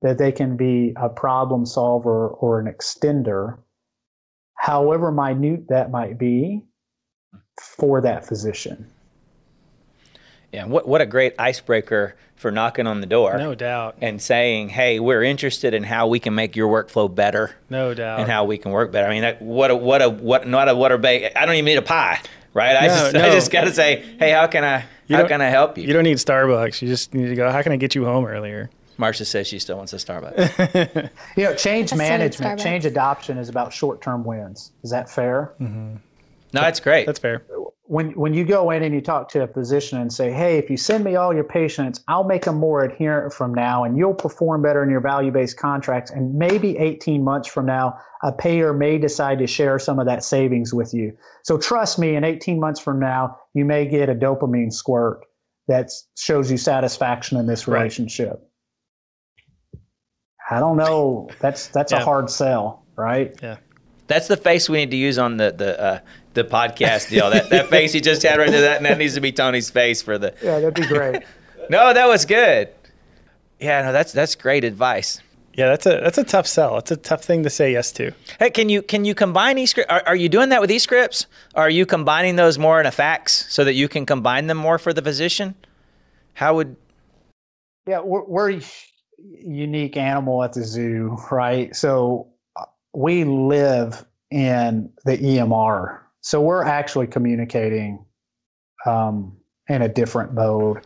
that 0.00 0.18
they 0.18 0.32
can 0.32 0.56
be 0.56 0.92
a 0.96 1.08
problem 1.08 1.64
solver 1.64 2.28
or 2.28 2.58
an 2.58 2.66
extender, 2.66 3.58
however 4.62 5.10
minute 5.10 5.66
that 5.68 5.90
might 5.90 6.18
be, 6.18 6.62
for 7.58 8.00
that 8.00 8.24
physician. 8.24 8.86
Yeah, 10.52 10.66
what 10.66 10.86
what 10.86 11.00
a 11.00 11.06
great 11.06 11.34
icebreaker 11.38 12.14
for 12.36 12.50
knocking 12.52 12.86
on 12.86 13.00
the 13.00 13.06
door. 13.06 13.36
No 13.38 13.54
doubt. 13.56 13.96
And 14.00 14.22
saying, 14.22 14.68
"Hey, 14.68 15.00
we're 15.00 15.22
interested 15.24 15.74
in 15.74 15.82
how 15.82 16.06
we 16.06 16.20
can 16.20 16.34
make 16.34 16.54
your 16.54 16.68
workflow 16.68 17.12
better 17.12 17.56
No 17.70 17.92
doubt. 17.94 18.20
and 18.20 18.30
how 18.30 18.44
we 18.44 18.56
can 18.56 18.70
work 18.70 18.92
better." 18.92 19.08
I 19.08 19.10
mean, 19.10 19.22
that, 19.22 19.42
what 19.42 19.70
a 19.72 19.76
what 19.76 20.00
a 20.00 20.08
what 20.10 20.46
not 20.46 20.68
a 20.68 20.76
what 20.76 20.92
a 20.92 20.98
bake. 20.98 21.32
I 21.34 21.44
don't 21.46 21.54
even 21.56 21.64
need 21.64 21.78
a 21.78 21.82
pie, 21.82 22.20
right? 22.54 22.76
I 22.76 22.86
No, 22.86 22.94
just 22.94 23.16
I 23.16 23.30
just 23.30 23.50
got 23.50 23.64
to 23.64 23.72
say, 23.72 24.04
"Hey, 24.18 24.30
how 24.30 24.46
can 24.46 24.62
I 24.64 24.84
You 25.08 25.16
how 25.16 25.26
can 25.26 25.40
I 25.40 25.48
help 25.48 25.76
you?" 25.78 25.84
you 25.84 25.92
don't 25.92 26.04
need 26.04 26.18
Starbucks. 26.18 26.82
You 26.82 26.88
just 26.88 27.14
need 27.14 27.28
to 27.28 27.34
go. 27.34 27.50
How 27.50 27.62
can 27.62 27.72
I 27.72 27.76
get 27.76 27.94
you 27.96 28.04
home 28.04 28.26
earlier? 28.26 28.70
Marcia 29.02 29.24
says 29.24 29.48
she 29.48 29.58
still 29.58 29.78
wants 29.78 29.92
a 29.92 29.96
Starbucks. 29.96 31.10
You 31.36 31.44
know, 31.44 31.54
change 31.56 31.92
management, 31.92 32.60
change 32.60 32.84
adoption 32.84 33.36
is 33.36 33.48
about 33.48 33.72
short-term 33.72 34.22
wins. 34.22 34.70
Is 34.84 34.90
that 34.90 35.10
fair? 35.10 35.54
Mm-hmm. 35.60 35.96
no, 36.52 36.60
that's 36.60 36.78
great. 36.78 37.06
That's 37.06 37.18
fair. 37.18 37.42
when 37.82 38.12
when 38.12 38.32
you 38.32 38.44
go 38.44 38.70
in 38.70 38.84
and 38.84 38.94
you 38.94 39.00
talk 39.00 39.28
to 39.30 39.42
a 39.42 39.48
physician 39.48 40.00
and 40.00 40.12
say, 40.12 40.30
"Hey, 40.30 40.56
if 40.56 40.70
you 40.70 40.76
send 40.76 41.02
me 41.02 41.16
all 41.16 41.34
your 41.34 41.42
patients, 41.42 42.04
I'll 42.06 42.22
make 42.22 42.44
them 42.44 42.58
more 42.58 42.84
adherent 42.84 43.32
from 43.34 43.52
now, 43.52 43.82
and 43.82 43.98
you'll 43.98 44.14
perform 44.14 44.62
better 44.62 44.84
in 44.84 44.88
your 44.88 45.00
value-based 45.00 45.58
contracts." 45.58 46.12
And 46.12 46.34
maybe 46.34 46.78
18 46.78 47.24
months 47.24 47.48
from 47.48 47.66
now, 47.66 47.98
a 48.22 48.32
payer 48.32 48.72
may 48.72 48.98
decide 48.98 49.40
to 49.40 49.48
share 49.48 49.80
some 49.80 49.98
of 49.98 50.06
that 50.06 50.22
savings 50.22 50.72
with 50.72 50.94
you. 50.94 51.12
So 51.42 51.58
trust 51.58 51.98
me, 51.98 52.14
in 52.14 52.22
18 52.22 52.60
months 52.60 52.78
from 52.78 53.00
now, 53.00 53.36
you 53.52 53.64
may 53.64 53.84
get 53.84 54.08
a 54.08 54.14
dopamine 54.14 54.72
squirt 54.72 55.24
that 55.66 55.90
shows 56.16 56.52
you 56.52 56.56
satisfaction 56.56 57.36
in 57.36 57.46
this 57.48 57.66
Right. 57.66 58.51
Relationship. 60.52 60.56
I 60.56 60.60
don't 60.60 60.76
know. 60.76 61.28
That's 61.40 61.68
that's 61.68 61.92
Yeah. 61.92 62.00
a 62.00 62.04
hard 62.04 62.30
sell. 62.30 62.82
right? 62.96 63.34
Yeah. 63.42 63.56
That's 64.06 64.28
the 64.28 64.36
face 64.36 64.68
we 64.68 64.78
need 64.78 64.90
to 64.90 64.96
use 64.96 65.18
on 65.18 65.36
the 65.38 65.52
the 65.52 65.80
uh, 65.80 65.98
the 66.34 66.44
podcast 66.44 67.08
deal. 67.10 67.30
That 67.30 67.48
that 67.50 67.68
face 67.68 67.92
he 67.92 68.00
just 68.00 68.22
had 68.22 68.38
right 68.38 68.50
there. 68.50 68.60
That, 68.60 68.82
that 68.82 68.98
needs 68.98 69.14
to 69.14 69.20
be 69.20 69.32
Tony's 69.32 69.70
face 69.70 70.02
for 70.02 70.18
the. 70.18 70.34
Yeah, 70.42 70.60
that'd 70.60 70.74
be 70.74 70.86
great. 70.86 71.22
No, 71.70 71.94
that 71.94 72.08
was 72.08 72.24
good. 72.26 72.70
Yeah, 73.60 73.82
no, 73.82 73.92
that's 73.92 74.12
that's 74.12 74.34
great 74.34 74.64
advice. 74.64 75.20
Yeah, 75.54 75.68
that's 75.68 75.86
a 75.86 76.00
that's 76.02 76.18
a 76.18 76.24
tough 76.24 76.46
sell. 76.48 76.76
It's 76.78 76.90
a 76.90 76.96
tough 76.96 77.22
thing 77.22 77.44
to 77.44 77.50
say 77.50 77.70
yes 77.72 77.92
to. 77.92 78.10
Hey, 78.40 78.50
can 78.50 78.68
you 78.68 78.82
can 78.82 79.04
you 79.04 79.14
combine 79.14 79.56
eScript? 79.58 79.84
Are, 79.88 80.02
are 80.06 80.16
you 80.16 80.28
doing 80.28 80.48
that 80.48 80.60
with 80.60 80.70
eScripts? 80.70 81.26
Are 81.54 81.70
you 81.70 81.86
combining 81.86 82.34
those 82.34 82.58
more 82.58 82.80
in 82.80 82.86
a 82.86 82.90
fax 82.90 83.46
so 83.48 83.62
that 83.62 83.74
you 83.74 83.88
can 83.88 84.04
combine 84.06 84.48
them 84.48 84.56
more 84.58 84.76
for 84.76 84.92
the 84.92 85.02
physician? 85.02 85.54
How 86.34 86.56
would? 86.56 86.74
Yeah, 87.86 88.00
we're, 88.00 88.24
we're 88.24 88.50
a 88.54 88.60
unique 89.22 89.96
animal 89.96 90.42
at 90.42 90.52
the 90.52 90.64
zoo, 90.64 91.16
right? 91.30 91.74
So 91.74 92.28
uh, 92.56 92.64
we 92.94 93.24
live 93.24 94.04
in 94.30 94.90
the 95.04 95.18
EMR, 95.18 95.98
so 96.20 96.40
we're 96.40 96.64
actually 96.64 97.06
communicating 97.06 98.04
um, 98.86 99.36
in 99.68 99.82
a 99.82 99.88
different 99.88 100.32
mode. 100.32 100.84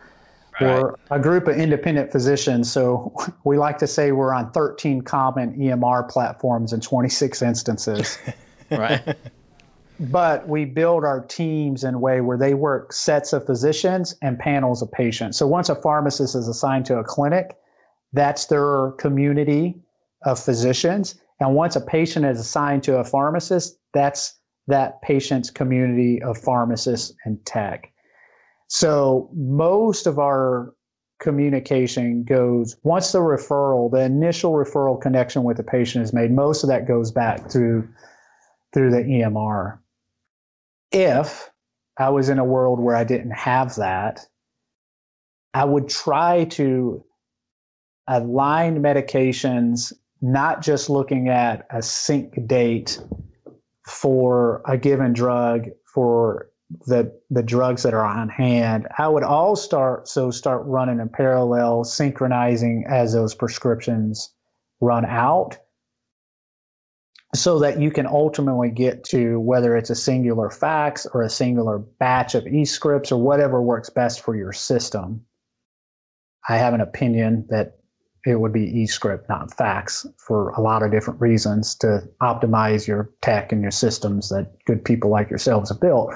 We're 0.61 0.94
a 1.11 1.20
group 1.20 1.49
of 1.49 1.57
independent 1.57 2.11
physicians, 2.11 2.72
so 2.72 3.14
we 3.44 3.59
like 3.59 3.79
to 3.79 3.87
say 3.87 4.12
we're 4.12 4.33
on 4.33 4.51
13 4.53 5.03
common 5.03 5.57
EMR 5.59 6.09
platforms 6.09 6.72
in 6.72 6.81
26 6.81 7.42
instances. 7.42 8.18
Right. 8.68 9.16
but 10.01 10.49
we 10.49 10.64
build 10.64 11.05
our 11.05 11.20
teams 11.20 11.85
in 11.85 11.94
a 11.94 11.99
way 12.01 12.20
where 12.20 12.37
they 12.37 12.53
work 12.53 12.92
sets 12.92 13.33
of 13.33 13.46
physicians 13.46 14.16
and 14.22 14.37
panels 14.37 14.83
of 14.83 14.90
patients. 14.90 15.38
So 15.38 15.46
once 15.46 15.68
a 15.68 15.77
pharmacist 15.77 16.35
is 16.35 16.49
assigned 16.49 16.85
to 16.87 16.99
a 16.99 17.05
clinic, 17.05 17.57
that's 18.12 18.47
their 18.47 18.92
community 18.99 19.81
of 20.25 20.38
physicians. 20.38 21.16
And 21.40 21.55
once 21.55 21.77
a 21.77 21.81
patient 21.81 22.25
is 22.27 22.40
assigned 22.40 22.83
to 22.85 22.99
a 22.99 23.05
pharmacist, 23.05 23.79
that's 23.92 24.38
that 24.69 25.01
patient's 25.03 25.51
community 25.51 26.21
of 26.23 26.38
pharmacists 26.38 27.14
and 27.25 27.45
tech. 27.47 27.92
So 28.69 29.31
most 29.35 30.07
of 30.07 30.19
our 30.19 30.75
communication 31.21 32.25
goes 32.25 32.77
once 32.83 33.12
the 33.12 33.21
referral, 33.21 33.90
the 33.90 34.03
initial 34.03 34.53
referral 34.53 35.01
connection 35.01 35.45
with 35.45 35.57
the 35.57 35.62
patient 35.62 36.05
is 36.05 36.12
made, 36.12 36.31
most 36.31 36.62
of 36.62 36.69
that 36.69 36.88
goes 36.88 37.11
back 37.11 37.51
through 37.51 37.88
through 38.75 38.90
the 38.90 39.03
EMR. 39.03 39.79
If 40.92 41.51
I 41.99 42.11
was 42.11 42.29
in 42.29 42.38
a 42.38 42.45
world 42.45 42.81
where 42.81 42.97
I 42.97 43.05
didn't 43.05 43.31
have 43.31 43.77
that, 43.77 44.27
I 45.55 45.64
would 45.64 45.88
try 45.88 46.45
to 46.45 47.03
align 48.09 48.83
medications, 48.83 49.92
not 50.23 50.62
just 50.62 50.88
looking 50.88 51.29
at 51.29 51.66
a 51.71 51.83
sync 51.83 52.47
date 52.47 53.01
for 53.87 54.62
a 54.66 54.77
given 54.77 55.12
drug 55.12 55.69
for 55.92 56.49
the 56.87 57.12
the 57.31 57.42
drugs 57.42 57.83
that 57.85 57.95
are 57.95 58.05
on 58.05 58.29
hand. 58.29 58.88
I 58.99 59.09
would 59.09 59.23
all 59.23 59.55
start 59.55 60.09
so 60.09 60.31
start 60.31 60.62
running 60.66 60.99
in 60.99 61.09
parallel, 61.09 61.85
synchronizing 61.85 62.85
as 62.88 63.12
those 63.12 63.35
prescriptions 63.35 64.33
run 64.81 65.05
out 65.05 65.59
so 67.35 67.59
that 67.59 67.81
you 67.81 67.90
can 67.90 68.07
ultimately 68.07 68.71
get 68.71 69.05
to 69.05 69.38
whether 69.40 69.77
it's 69.77 69.90
a 69.90 69.95
singular 69.95 70.51
fax 70.51 71.07
or 71.12 71.23
a 71.23 71.31
singular 71.31 71.79
batch 71.79 72.35
of 72.35 72.47
e-scripts 72.47 73.12
or 73.12 73.21
whatever 73.21 73.61
works 73.61 73.90
best 73.90 74.23
for 74.23 74.35
your 74.35 74.53
system. 74.53 75.21
I 76.49 76.57
have 76.57 76.75
an 76.75 76.81
opinion 76.81 77.47
that 77.51 77.76
it 78.27 78.41
would 78.41 78.53
be 78.53 78.65
e-script, 78.81 79.29
not 79.29 79.55
fax, 79.55 80.07
for 80.19 80.51
a 80.51 80.61
lot 80.61 80.83
of 80.83 80.91
different 80.91 81.21
reasons 81.21 81.75
to 81.77 82.03
optimize 82.21 82.87
your 82.87 83.11
tech 83.23 83.53
and 83.53 83.62
your 83.62 83.71
systems 83.71 84.29
that 84.31 84.53
good 84.67 84.85
people 84.85 85.11
like 85.11 85.31
yourselves 85.31 85.71
have 85.71 85.81
built. 85.81 86.12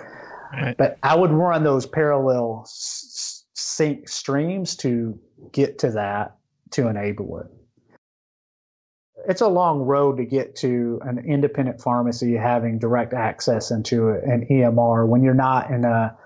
Right. 0.53 0.77
But 0.77 0.99
I 1.03 1.15
would 1.17 1.31
run 1.31 1.63
those 1.65 1.87
parallel 1.87 2.63
s- 2.65 3.45
sync 3.55 4.09
streams 4.09 4.75
to 4.77 5.19
get 5.53 5.79
to 5.81 5.91
that 5.93 6.37
to 6.73 6.89
enable 6.89 7.39
it 7.41 7.47
it's 9.29 9.41
a 9.41 9.49
long 9.49 9.81
road 9.81 10.17
to 10.17 10.25
get 10.25 10.57
to 10.57 10.99
an 11.05 11.19
independent 11.19 11.81
pharmacy 11.81 12.35
having 12.35 12.79
direct 12.79 13.13
access 13.13 13.71
into 13.71 14.11
an 14.11 14.47
EMR 14.51 15.07
when 15.07 15.23
you're 15.23 15.35
not 15.35 15.71
in 15.71 15.85
a 15.85 16.17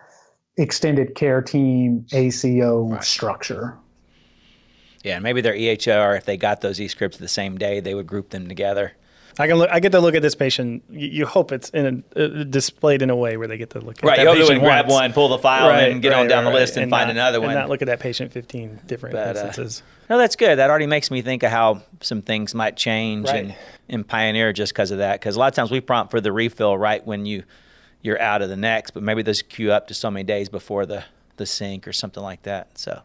extended 0.57 1.15
care 1.17 1.43
team 1.43 2.07
ACO 2.13 2.85
Right. 2.89 3.03
structure. 3.05 3.77
Yeah, 5.05 5.15
and 5.15 5.23
maybe 5.23 5.41
their 5.43 5.55
EHR, 5.55 6.17
if 6.17 6.25
they 6.25 6.37
got 6.37 6.61
those 6.63 6.81
e-scripts 6.81 7.19
the 7.19 7.29
same 7.29 7.57
day, 7.59 7.79
they 7.79 7.95
would 7.95 8.07
group 8.09 8.31
them 8.31 8.49
together. 8.49 8.93
I 9.39 9.49
can 9.49 9.57
look. 9.57 9.69
I 9.71 9.81
get 9.81 9.91
to 9.93 10.01
look 10.01 10.15
at 10.15 10.23
this 10.23 10.37
patient. 10.37 10.85
You, 10.89 11.09
you 11.09 11.27
hope 11.27 11.51
it's 11.51 11.69
in 11.71 12.05
a, 12.17 12.25
uh, 12.25 12.45
displayed 12.45 13.03
in 13.03 13.11
a 13.11 13.17
way 13.17 13.37
where 13.37 13.49
they 13.49 13.57
get 13.59 13.71
to 13.71 13.81
look 13.81 13.99
at 13.99 14.05
Right, 14.05 14.17
that 14.17 14.23
you 14.23 14.29
hope 14.29 14.37
patient 14.39 14.59
and 14.59 14.61
grab 14.63 14.89
one, 14.89 15.13
pull 15.13 15.29
the 15.29 15.39
file, 15.39 15.71
and 15.71 16.01
get 16.01 16.13
on 16.13 16.29
down 16.29 16.45
the 16.45 16.51
list 16.51 16.77
and, 16.77 16.89
find 16.89 17.09
not- 17.09 17.17
another 17.17 17.41
one. 17.41 17.51
and 17.51 17.59
not 17.59 17.69
look 17.69 17.83
at 17.83 17.87
that 17.87 17.99
patient 18.01 18.33
fifteen 18.33 18.79
different 18.87 19.15
But, 19.15 19.27
uh, 19.37 19.41
instances. 19.41 19.83
No, 20.09 20.19
that's 20.19 20.37
good. 20.37 20.57
That 20.61 20.71
already 20.71 20.87
makes 20.87 21.11
me 21.11 21.21
think 21.21 21.43
of 21.43 21.51
how 21.51 21.83
some 22.01 22.23
things 22.23 22.55
might 22.55 22.77
change 22.77 23.27
Right. 23.27 23.47
and 23.47 23.55
in 23.89 24.05
Pioneer 24.05 24.53
just 24.53 24.73
because 24.73 24.91
of 24.93 24.99
that. 24.99 25.19
Because 25.21 25.35
a 25.35 25.39
lot 25.41 25.49
of 25.49 25.55
times 25.55 25.71
we 25.73 25.81
prompt 25.81 26.13
for 26.13 26.21
the 26.21 26.31
refill 26.33 26.79
right 26.79 27.05
when 27.05 27.27
you 27.27 27.43
you're 28.03 28.21
out 28.21 28.41
of 28.41 28.49
the 28.51 28.57
next, 28.57 28.93
but 28.93 29.03
maybe 29.03 29.23
those 29.23 29.43
queue 29.43 29.73
up 29.73 29.89
to 29.89 29.95
so 29.95 30.11
many 30.13 30.23
days 30.25 30.49
before 30.49 30.87
the 30.87 31.03
the 31.39 31.45
sync 31.47 31.89
or 31.89 31.93
something 31.93 32.23
like 32.23 32.43
that. 32.45 32.79
So 32.79 33.01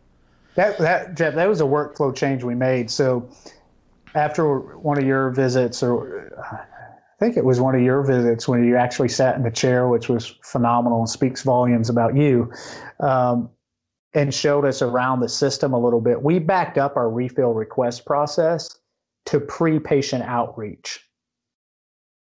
That 0.60 0.78
that 0.80 1.16
Jeff, 1.16 1.36
that 1.36 1.48
was 1.48 1.62
a 1.62 1.64
workflow 1.64 2.14
change 2.14 2.44
we 2.44 2.54
made. 2.54 2.92
So 2.92 3.30
after 4.14 4.60
one 4.78 4.98
of 4.98 5.06
your 5.06 5.30
visits, 5.30 5.82
or 5.82 6.38
I 6.46 7.18
think 7.18 7.38
it 7.38 7.46
was 7.46 7.62
one 7.62 7.76
of 7.76 7.82
your 7.82 8.04
visits 8.04 8.46
when 8.46 8.66
you 8.66 8.76
actually 8.76 9.08
sat 9.08 9.38
in 9.38 9.44
the 9.44 9.52
chair, 9.52 9.88
which 9.88 10.10
was 10.10 10.36
phenomenal 10.44 11.00
and 11.00 11.10
speaks 11.10 11.44
volumes 11.44 11.90
about 11.90 12.14
you, 12.14 12.52
um, 13.00 13.50
and 14.14 14.34
showed 14.34 14.66
us 14.66 14.82
around 14.82 15.22
the 15.22 15.30
system 15.30 15.72
a 15.72 15.80
little 15.80 16.02
bit. 16.02 16.22
We 16.22 16.40
backed 16.40 16.78
up 16.78 16.98
our 16.98 17.10
refill 17.10 17.54
request 17.54 18.06
process 18.06 18.82
to 19.28 19.40
pre-patient 19.40 20.24
outreach 20.24 21.09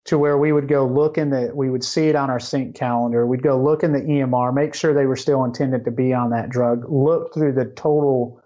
to 0.05 0.19
where 0.19 0.37
we 0.37 0.53
would 0.53 0.69
go 0.69 0.87
look 0.87 1.17
in 1.17 1.31
the 1.31 1.51
we 1.55 1.71
would 1.71 1.85
see 1.85 2.09
it 2.09 2.17
on 2.17 2.31
our 2.31 2.41
sync 2.41 2.75
calendar. 2.75 3.27
We'd 3.27 3.43
go 3.43 3.61
look 3.61 3.83
in 3.83 3.93
the 3.93 4.01
emr 4.01 4.55
make 4.55 4.75
sure 4.75 4.93
they 4.93 5.07
were 5.07 5.17
still 5.17 5.45
intended 5.45 5.85
to 5.85 5.91
be 5.91 6.13
on 6.13 6.31
that 6.31 6.51
drug 6.51 6.85
look 6.89 7.33
through 7.35 7.53
the 7.53 7.67
total 7.77 8.41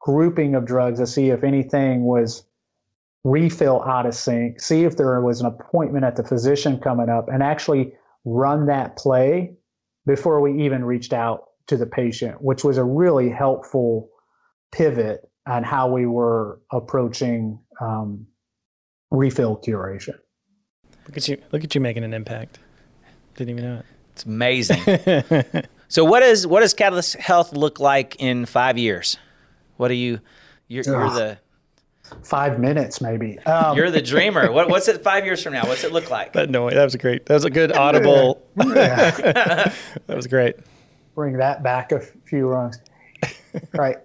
grouping 0.00 0.54
of 0.54 0.66
drugs 0.66 0.98
to 0.98 1.06
see 1.06 1.30
if 1.30 1.44
anything 1.44 2.04
was 2.04 2.44
refill 3.24 3.82
out 3.82 4.06
of 4.06 4.14
sync 4.14 4.60
see 4.60 4.84
if 4.84 4.96
there 4.96 5.20
was 5.20 5.40
an 5.40 5.46
appointment 5.46 6.04
at 6.04 6.16
the 6.16 6.24
physician 6.24 6.78
coming 6.78 7.08
up 7.08 7.28
and 7.28 7.42
actually 7.42 7.92
run 8.24 8.66
that 8.66 8.96
play 8.96 9.54
before 10.06 10.40
we 10.40 10.64
even 10.64 10.84
reached 10.84 11.12
out 11.12 11.44
to 11.68 11.76
the 11.76 11.86
patient 11.86 12.42
which 12.42 12.64
was 12.64 12.78
a 12.78 12.84
really 12.84 13.28
helpful 13.28 14.08
pivot 14.72 15.20
on 15.46 15.62
how 15.62 15.88
we 15.88 16.06
were 16.06 16.60
approaching 16.72 17.60
um, 17.80 18.26
refill 19.12 19.56
curation 19.56 20.16
Look 21.06 21.16
at 21.16 21.28
you! 21.28 21.42
Look 21.50 21.64
at 21.64 21.74
you 21.74 21.80
making 21.80 22.04
an 22.04 22.14
impact. 22.14 22.58
Didn't 23.36 23.50
even 23.50 23.64
know 23.64 23.78
it. 23.78 23.86
it's 24.12 24.24
amazing. 24.24 24.80
it. 24.86 25.68
so 25.88 26.04
what 26.04 26.22
is 26.22 26.46
what 26.46 26.60
does 26.60 26.74
Catalyst 26.74 27.16
Health 27.16 27.52
look 27.52 27.80
like 27.80 28.16
in 28.18 28.46
five 28.46 28.78
years? 28.78 29.16
What 29.76 29.90
are 29.90 29.94
you? 29.94 30.20
You're, 30.68 30.84
you're 30.84 31.10
the 31.10 31.38
five 32.22 32.58
minutes 32.58 33.00
maybe 33.00 33.38
um, 33.40 33.76
you're 33.76 33.90
the 33.90 34.02
dreamer. 34.12 34.52
What, 34.52 34.68
what's 34.68 34.88
it 34.88 35.02
five 35.02 35.24
years 35.24 35.42
from 35.42 35.54
now? 35.54 35.66
What's 35.66 35.84
it 35.84 35.92
look 35.92 36.10
like? 36.10 36.32
that 36.34 36.50
no, 36.50 36.68
that 36.70 36.84
was 36.84 36.96
great. 36.96 37.26
That 37.26 37.34
was 37.34 37.44
a 37.44 37.50
good 37.50 37.72
audible. 37.72 38.42
that 38.56 39.74
was 40.08 40.26
great. 40.26 40.56
bring 41.14 41.38
that 41.38 41.62
back 41.62 41.92
a 41.92 42.00
few 42.00 42.48
rungs. 42.48 42.78
right. 43.72 43.98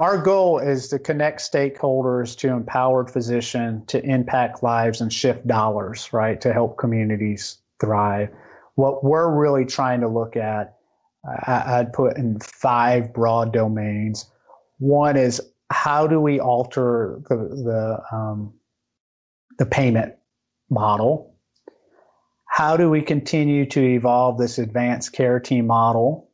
Our 0.00 0.16
goal 0.16 0.60
is 0.60 0.86
to 0.88 0.98
connect 0.98 1.40
stakeholders 1.40 2.36
to 2.38 2.48
empowered 2.48 3.10
physician 3.10 3.84
to 3.86 4.00
impact 4.04 4.62
lives 4.62 5.00
and 5.00 5.12
shift 5.12 5.46
dollars, 5.46 6.12
right, 6.12 6.40
to 6.40 6.52
help 6.52 6.78
communities 6.78 7.58
thrive. 7.80 8.28
What 8.76 9.02
we're 9.02 9.28
really 9.36 9.64
trying 9.64 10.00
to 10.02 10.08
look 10.08 10.36
at, 10.36 10.76
I, 11.46 11.78
I'd 11.78 11.92
put 11.92 12.16
in 12.16 12.38
five 12.38 13.12
broad 13.12 13.52
domains. 13.52 14.30
One 14.78 15.16
is 15.16 15.40
how 15.70 16.06
do 16.06 16.20
we 16.20 16.38
alter 16.38 17.20
the 17.28 17.36
the 17.36 18.16
um, 18.16 18.54
the 19.58 19.66
payment 19.66 20.14
model? 20.70 21.34
How 22.46 22.76
do 22.76 22.88
we 22.88 23.02
continue 23.02 23.66
to 23.66 23.80
evolve 23.80 24.38
this 24.38 24.58
advanced 24.58 25.12
care 25.12 25.40
team 25.40 25.66
model? 25.66 26.27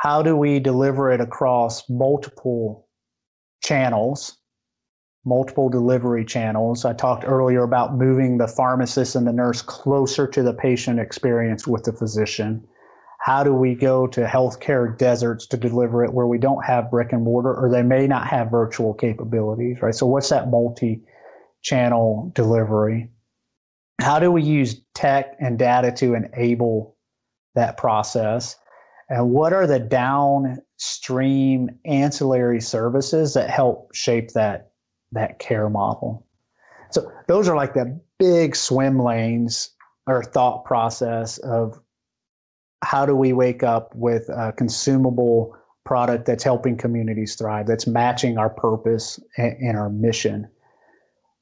How 0.00 0.22
do 0.22 0.36
we 0.36 0.58
deliver 0.60 1.10
it 1.10 1.20
across 1.20 1.88
multiple 1.88 2.88
channels, 3.62 4.38
multiple 5.24 5.68
delivery 5.68 6.24
channels? 6.24 6.84
I 6.84 6.92
talked 6.92 7.24
earlier 7.26 7.62
about 7.62 7.96
moving 7.96 8.38
the 8.38 8.48
pharmacist 8.48 9.14
and 9.14 9.26
the 9.26 9.32
nurse 9.32 9.62
closer 9.62 10.26
to 10.26 10.42
the 10.42 10.54
patient 10.54 11.00
experience 11.00 11.66
with 11.66 11.84
the 11.84 11.92
physician. 11.92 12.66
How 13.20 13.44
do 13.44 13.52
we 13.52 13.74
go 13.74 14.06
to 14.06 14.24
healthcare 14.24 14.96
deserts 14.96 15.46
to 15.48 15.58
deliver 15.58 16.02
it 16.04 16.14
where 16.14 16.26
we 16.26 16.38
don't 16.38 16.64
have 16.64 16.90
brick 16.90 17.12
and 17.12 17.22
mortar 17.22 17.54
or 17.54 17.70
they 17.70 17.82
may 17.82 18.06
not 18.06 18.26
have 18.26 18.50
virtual 18.50 18.94
capabilities, 18.94 19.82
right? 19.82 19.94
So, 19.94 20.06
what's 20.06 20.30
that 20.30 20.48
multi 20.48 21.02
channel 21.62 22.32
delivery. 22.34 23.10
How 24.00 24.18
do 24.18 24.32
we 24.32 24.42
use 24.42 24.80
tech 24.94 25.36
and 25.40 25.58
data 25.58 25.92
to 25.92 26.14
enable 26.14 26.96
that 27.54 27.76
process? 27.76 28.56
And 29.10 29.30
what 29.30 29.52
are 29.52 29.66
the 29.66 29.80
downstream 29.80 31.68
ancillary 31.84 32.60
services 32.60 33.34
that 33.34 33.50
help 33.50 33.92
shape 33.92 34.30
that, 34.32 34.70
that 35.10 35.40
care 35.40 35.68
model? 35.68 36.24
So 36.90 37.10
those 37.26 37.48
are 37.48 37.56
like 37.56 37.74
the 37.74 38.00
big 38.20 38.54
swim 38.54 39.00
lanes 39.02 39.70
or 40.06 40.22
thought 40.22 40.64
process 40.64 41.38
of 41.38 41.80
how 42.84 43.04
do 43.04 43.16
we 43.16 43.32
wake 43.32 43.64
up 43.64 43.92
with 43.96 44.28
a 44.28 44.52
consumable 44.52 45.56
product 45.84 46.24
that's 46.24 46.44
helping 46.44 46.76
communities 46.76 47.34
thrive, 47.34 47.66
that's 47.66 47.88
matching 47.88 48.38
our 48.38 48.48
purpose 48.48 49.18
and, 49.36 49.56
and 49.60 49.76
our 49.76 49.90
mission. 49.90 50.48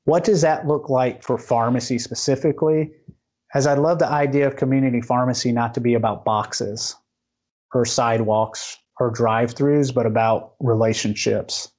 What 0.05 0.25
does 0.25 0.41
that 0.41 0.67
look 0.67 0.89
like 0.89 1.23
for 1.23 1.37
pharmacy 1.37 1.99
specifically? 1.99 2.93
As 3.55 3.67
I 3.67 3.75
love 3.75 3.99
the 3.99 4.09
idea 4.09 4.47
of 4.47 4.57
community 4.57 5.03
pharmacy 5.03 5.53
not 5.53 5.75
to 5.75 5.81
be 5.81 5.93
about 5.93 6.25
boxes 6.25 6.97
or 7.75 7.85
sidewalks 7.85 8.77
or 9.01 9.11
drive 9.11 9.55
throughs, 9.55 9.93
but 9.95 10.07
about 10.07 10.55
relationships. 10.61 11.71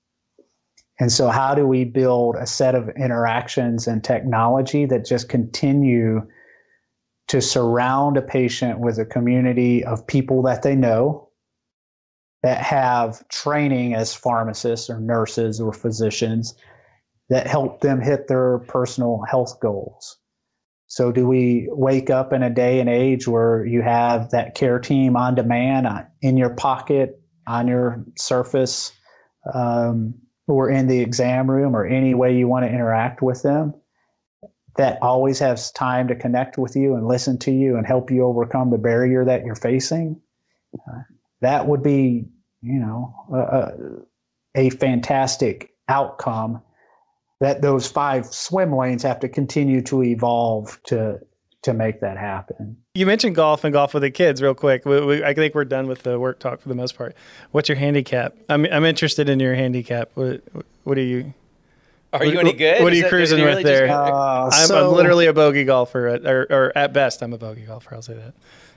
And 0.99 1.11
so, 1.11 1.29
how 1.29 1.55
do 1.55 1.65
we 1.65 1.85
build 1.85 2.35
a 2.35 2.45
set 2.45 2.75
of 2.75 2.89
interactions 2.97 3.87
and 3.87 4.03
technology 4.03 4.85
that 4.85 5.05
just 5.05 5.29
continue 5.29 6.21
to 7.29 7.41
surround 7.41 8.17
a 8.17 8.21
patient 8.21 8.79
with 8.79 8.97
a 8.97 9.05
community 9.05 9.83
of 9.83 10.05
people 10.05 10.41
that 10.43 10.63
they 10.63 10.75
know 10.75 11.29
that 12.43 12.61
have 12.61 13.25
training 13.29 13.93
as 13.93 14.13
pharmacists 14.13 14.89
or 14.89 14.99
nurses 14.99 15.59
or 15.59 15.71
physicians 15.71 16.55
that 17.29 17.47
help 17.47 17.81
them 17.81 18.01
hit 18.01 18.27
their 18.27 18.59
personal 18.59 19.23
health 19.29 19.59
goals. 19.61 20.17
So, 20.89 21.11
do 21.11 21.27
we 21.27 21.69
wake 21.71 22.09
up 22.09 22.33
in 22.33 22.43
a 22.43 22.49
day 22.49 22.79
and 22.79 22.89
age 22.89 23.27
where 23.27 23.65
you 23.65 23.81
have 23.81 24.31
that 24.31 24.55
care 24.55 24.79
team 24.79 25.15
on 25.15 25.35
demand 25.35 25.87
uh, 25.87 26.03
in 26.21 26.35
your 26.35 26.49
pocket, 26.49 27.21
on 27.47 27.67
your 27.67 28.03
surface, 28.17 28.91
um, 29.53 30.15
or 30.47 30.69
in 30.69 30.87
the 30.87 30.99
exam 30.99 31.49
room, 31.49 31.75
or 31.75 31.85
any 31.85 32.13
way 32.13 32.35
you 32.35 32.47
want 32.47 32.65
to 32.65 32.71
interact 32.71 33.21
with 33.21 33.43
them? 33.43 33.73
that 34.79 34.97
always 35.01 35.39
has 35.39 35.73
time 35.73 36.07
to 36.07 36.15
connect 36.15 36.57
with 36.57 36.73
you 36.73 36.95
and 36.95 37.05
listen 37.05 37.37
to 37.37 37.51
you 37.51 37.75
and 37.75 37.85
help 37.85 38.09
you 38.09 38.23
overcome 38.23 38.69
the 38.69 38.77
barrier 38.77 39.25
that 39.25 39.43
you're 39.43 39.53
facing, 39.53 40.19
uh, 40.73 41.01
that 41.41 41.67
would 41.67 41.83
be, 41.83 42.25
you 42.61 42.79
know, 42.79 43.13
a, 44.55 44.61
a 44.67 44.69
fantastic 44.69 45.73
outcome 45.89 46.61
that 47.39 47.61
those 47.61 47.87
five 47.87 48.25
swim 48.25 48.75
lanes 48.75 49.03
have 49.03 49.19
to 49.21 49.29
continue 49.29 49.81
to 49.83 50.03
evolve 50.03 50.81
to 50.83 51.19
to 51.61 51.73
make 51.73 51.99
that 51.99 52.17
happen. 52.17 52.77
You 52.93 53.05
mentioned 53.05 53.35
golf 53.35 53.65
and 53.65 53.73
golf 53.73 53.93
with 53.93 54.03
the 54.03 54.11
kids, 54.11 54.41
real 54.41 54.55
quick. 54.55 54.85
We, 54.85 55.03
we, 55.05 55.23
I 55.23 55.33
think 55.33 55.55
we're 55.55 55.65
done 55.65 55.87
with 55.87 56.03
the 56.03 56.17
work 56.17 56.39
talk 56.39 56.61
for 56.61 56.69
the 56.69 56.75
most 56.75 56.97
part. 56.97 57.15
What's 57.51 57.67
your 57.67 57.77
handicap? 57.77 58.33
I'm 58.47 58.65
I'm 58.65 58.85
interested 58.85 59.29
in 59.29 59.39
your 59.39 59.55
handicap. 59.55 60.11
What 60.15 60.41
what 60.83 60.97
are 60.97 61.01
you? 61.01 61.33
Are 62.11 62.25
you 62.25 62.39
any 62.39 62.53
good? 62.53 62.81
What 62.81 62.91
are 62.91 62.95
you 62.95 63.03
that, 63.03 63.09
cruising 63.09 63.43
with 63.43 63.63
there? 63.63 63.87
Uh, 63.87 64.45
I'm, 64.45 64.67
so 64.67 64.89
I'm, 64.89 64.95
literally 64.95 65.27
a 65.27 65.33
bogey 65.33 65.63
golfer, 65.63 66.07
at, 66.07 66.25
or, 66.25 66.47
or, 66.49 66.75
at 66.75 66.91
best, 66.91 67.21
I'm 67.21 67.33
a 67.33 67.37
bogey 67.37 67.61
golfer. 67.61 67.93
I'll 67.93 68.01
say 68.01 68.15
that. 68.15 68.33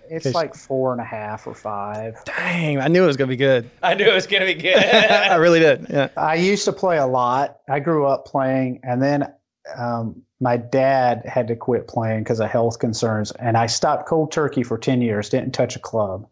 It's 0.08 0.34
like 0.34 0.54
four 0.54 0.92
and 0.92 1.00
a 1.00 1.04
half 1.04 1.46
or 1.46 1.54
five. 1.54 2.22
Dang, 2.24 2.78
I 2.80 2.88
knew 2.88 3.04
it 3.04 3.06
was 3.06 3.16
gonna 3.16 3.28
be 3.28 3.36
good. 3.36 3.70
I 3.82 3.94
knew 3.94 4.04
it 4.04 4.14
was 4.14 4.26
gonna 4.26 4.46
be 4.46 4.54
good. 4.54 4.76
I 4.84 5.36
really 5.36 5.60
did. 5.60 5.86
Yeah. 5.88 6.08
I 6.16 6.34
used 6.34 6.64
to 6.66 6.72
play 6.72 6.98
a 6.98 7.06
lot. 7.06 7.60
I 7.68 7.80
grew 7.80 8.06
up 8.06 8.26
playing, 8.26 8.80
and 8.82 9.02
then 9.02 9.32
um, 9.76 10.22
my 10.40 10.56
dad 10.56 11.22
had 11.26 11.48
to 11.48 11.56
quit 11.56 11.88
playing 11.88 12.20
because 12.20 12.40
of 12.40 12.50
health 12.50 12.78
concerns, 12.78 13.30
and 13.32 13.56
I 13.56 13.66
stopped 13.66 14.06
cold 14.06 14.32
turkey 14.32 14.62
for 14.62 14.78
ten 14.78 15.00
years. 15.02 15.28
Didn't 15.28 15.52
touch 15.52 15.76
a 15.76 15.80
club. 15.80 16.28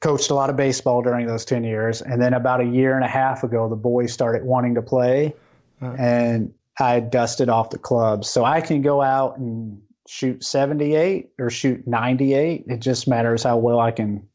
Coached 0.00 0.30
a 0.30 0.34
lot 0.34 0.50
of 0.50 0.56
baseball 0.56 1.02
during 1.02 1.26
those 1.26 1.44
ten 1.44 1.64
years, 1.64 2.02
and 2.02 2.20
then 2.20 2.34
about 2.34 2.60
a 2.60 2.66
year 2.66 2.96
and 2.96 3.04
a 3.04 3.08
half 3.08 3.44
ago, 3.44 3.68
the 3.68 3.76
boys 3.76 4.12
started 4.12 4.44
wanting 4.44 4.74
to 4.74 4.82
play 4.82 5.34
uh-huh. 5.82 5.96
and 5.98 6.54
I 6.78 7.00
dusted 7.00 7.48
off 7.48 7.70
the 7.70 7.78
clubs. 7.78 8.28
So 8.30 8.44
I 8.44 8.60
can 8.60 8.82
go 8.82 9.02
out 9.02 9.36
and 9.38 9.80
shoot 10.12 10.44
78 10.44 11.30
or 11.38 11.48
shoot 11.48 11.86
98. 11.86 12.66
It 12.68 12.80
just 12.80 13.08
matters 13.08 13.44
how 13.44 13.56
well 13.56 13.80
I 13.80 13.90
can 13.90 14.28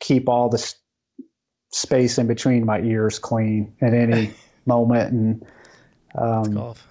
keep 0.00 0.28
all 0.28 0.48
the 0.48 0.74
space 1.70 2.18
in 2.18 2.26
between 2.26 2.66
my 2.66 2.80
ears 2.80 3.16
clean 3.16 3.72
at 3.80 3.94
any 3.94 4.32
moment. 4.66 5.12
And 5.12 5.46
um, 6.20 6.54
golf. 6.54 6.84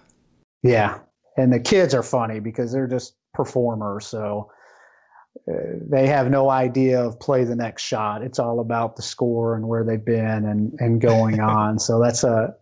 Yeah. 0.63 0.99
And 1.35 1.51
the 1.51 1.59
kids 1.59 1.93
are 1.93 2.01
funny 2.01 2.39
because 2.39 2.71
they're 2.71 2.87
just 2.87 3.17
performers. 3.33 4.07
So 4.07 4.49
uh, 5.51 5.53
they 5.81 6.07
have 6.07 6.29
no 6.29 6.49
idea 6.49 7.03
of 7.03 7.19
play 7.19 7.43
the 7.43 7.57
next 7.57 7.83
shot. 7.83 8.23
It's 8.23 8.39
all 8.39 8.61
about 8.61 8.95
the 8.95 9.01
score 9.01 9.57
and 9.57 9.67
where 9.67 9.83
they've 9.83 10.03
been 10.03 10.45
and, 10.45 10.71
and 10.79 11.01
going 11.01 11.39
on. 11.41 11.77
So 11.77 12.01
that's 12.01 12.23
a, 12.23 12.55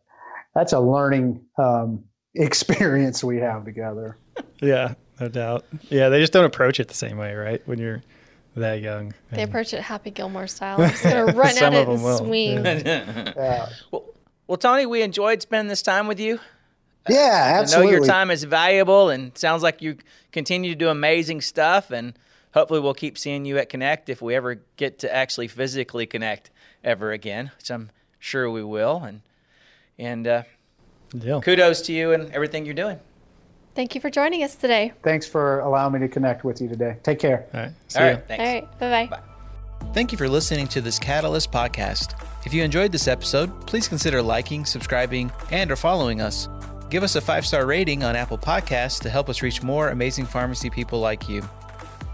that's 0.56 0.74
a 0.74 0.80
learning 0.80 1.46
um, 1.60 2.04
experience 2.34 3.24
we 3.24 3.38
have 3.38 3.64
together. 3.64 4.18
Yeah, 4.60 4.96
no 5.20 5.28
doubt. 5.28 5.66
Yeah, 5.90 6.10
they 6.10 6.20
just 6.20 6.34
don't 6.34 6.46
approach 6.46 6.80
it 6.80 6.88
the 6.88 6.94
same 6.94 7.18
way, 7.18 7.34
right? 7.34 7.62
When 7.66 7.80
you're 7.80 8.02
that 8.56 8.82
young. 8.82 9.14
They 9.32 9.44
approach 9.44 9.74
it 9.74 9.82
Happy 9.82 10.12
Gilmore 10.12 10.48
style. 10.48 10.82
I'm 10.82 10.90
just 10.90 11.04
gonna 11.04 11.26
run 11.34 11.58
at 11.58 11.74
it 11.74 11.88
and 11.88 12.04
will. 12.04 12.18
swing. 12.18 12.66
Yeah. 12.66 13.34
yeah. 13.36 13.70
Well, 13.92 14.06
well, 14.48 14.58
Tony, 14.58 14.86
we 14.86 15.02
enjoyed 15.02 15.42
spending 15.42 15.70
this 15.70 15.82
time 15.82 16.08
with 16.08 16.20
you. 16.20 16.40
Yeah, 17.08 17.60
absolutely. 17.62 17.88
I 17.88 17.92
know 17.92 17.98
your 17.98 18.06
time 18.06 18.32
is 18.32 18.44
valuable, 18.44 19.10
and 19.10 19.38
sounds 19.38 19.64
like 19.64 19.82
you 19.82 19.98
continue 20.32 20.72
to 20.72 20.76
do 20.76 20.90
amazing 20.90 21.42
stuff. 21.42 21.92
And 21.92 22.18
hopefully, 22.54 22.80
we'll 22.80 22.94
keep 22.94 23.18
seeing 23.18 23.46
you 23.46 23.58
at 23.58 23.70
Connect 23.70 24.10
if 24.10 24.22
we 24.22 24.36
ever 24.36 24.56
get 24.76 25.00
to 25.00 25.16
actually 25.16 25.48
physically 25.48 26.06
connect 26.06 26.50
ever 26.84 27.12
again, 27.12 27.52
which 27.58 27.70
I'm 27.70 27.92
sure 28.20 28.50
we 28.50 28.64
will. 28.64 29.04
And 29.04 29.22
and 29.98 30.28
uh, 30.28 30.44
kudos 31.12 31.82
to 31.84 31.94
you 31.94 32.12
and 32.12 32.32
everything 32.32 32.66
you're 32.66 32.74
doing. 32.74 33.00
Thank 33.80 33.96
you 33.96 34.02
for 34.02 34.10
joining 34.10 34.44
us 34.44 34.56
today. 34.56 34.92
Thanks 35.04 35.26
for 35.26 35.62
allowing 35.62 35.94
me 35.94 36.00
to 36.00 36.10
connect 36.10 36.44
with 36.44 36.60
you 36.60 36.68
today. 36.68 36.98
Take 37.02 37.18
care. 37.18 37.48
All 37.54 37.62
right. 37.62 37.72
See 37.88 37.98
All 37.98 38.06
right. 38.08 38.28
Thanks. 38.28 38.44
All 38.44 38.54
right. 38.54 38.80
Bye-bye. 38.80 39.08
Bye. 39.16 39.94
Thank 39.94 40.12
you 40.12 40.18
for 40.18 40.28
listening 40.28 40.68
to 40.68 40.82
this 40.82 41.00
Catalyst 41.00 41.50
podcast. 41.50 42.22
If 42.46 42.54
you 42.54 42.62
enjoyed 42.62 42.92
this 42.92 43.08
episode, 43.08 43.66
please 43.68 43.88
consider 43.88 44.22
liking, 44.22 44.66
subscribing, 44.66 45.32
and 45.50 45.72
or 45.72 45.78
following 45.78 46.20
us. 46.20 46.50
Give 46.90 47.04
us 47.04 47.16
a 47.16 47.22
five-star 47.22 47.66
rating 47.66 48.04
on 48.04 48.18
Apple 48.18 48.38
Podcasts 48.38 49.00
to 49.04 49.10
help 49.10 49.30
us 49.30 49.42
reach 49.42 49.64
more 49.64 49.92
amazing 49.92 50.26
pharmacy 50.26 50.70
people 50.70 51.00
like 51.00 51.30
you. 51.30 51.42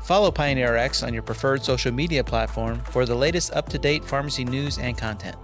Follow 0.03 0.29
PioneerRx 0.29 1.01
on 1.01 1.15
your 1.15 1.23
preferred 1.23 1.65
social 1.65 1.91
media 1.91 2.23
platform 2.23 2.79
for 2.91 3.07
the 3.07 3.15
latest 3.15 3.53
up-to-date 3.53 4.05
pharmacy 4.05 4.45
news 4.45 4.77
and 4.77 4.95
content. 4.95 5.35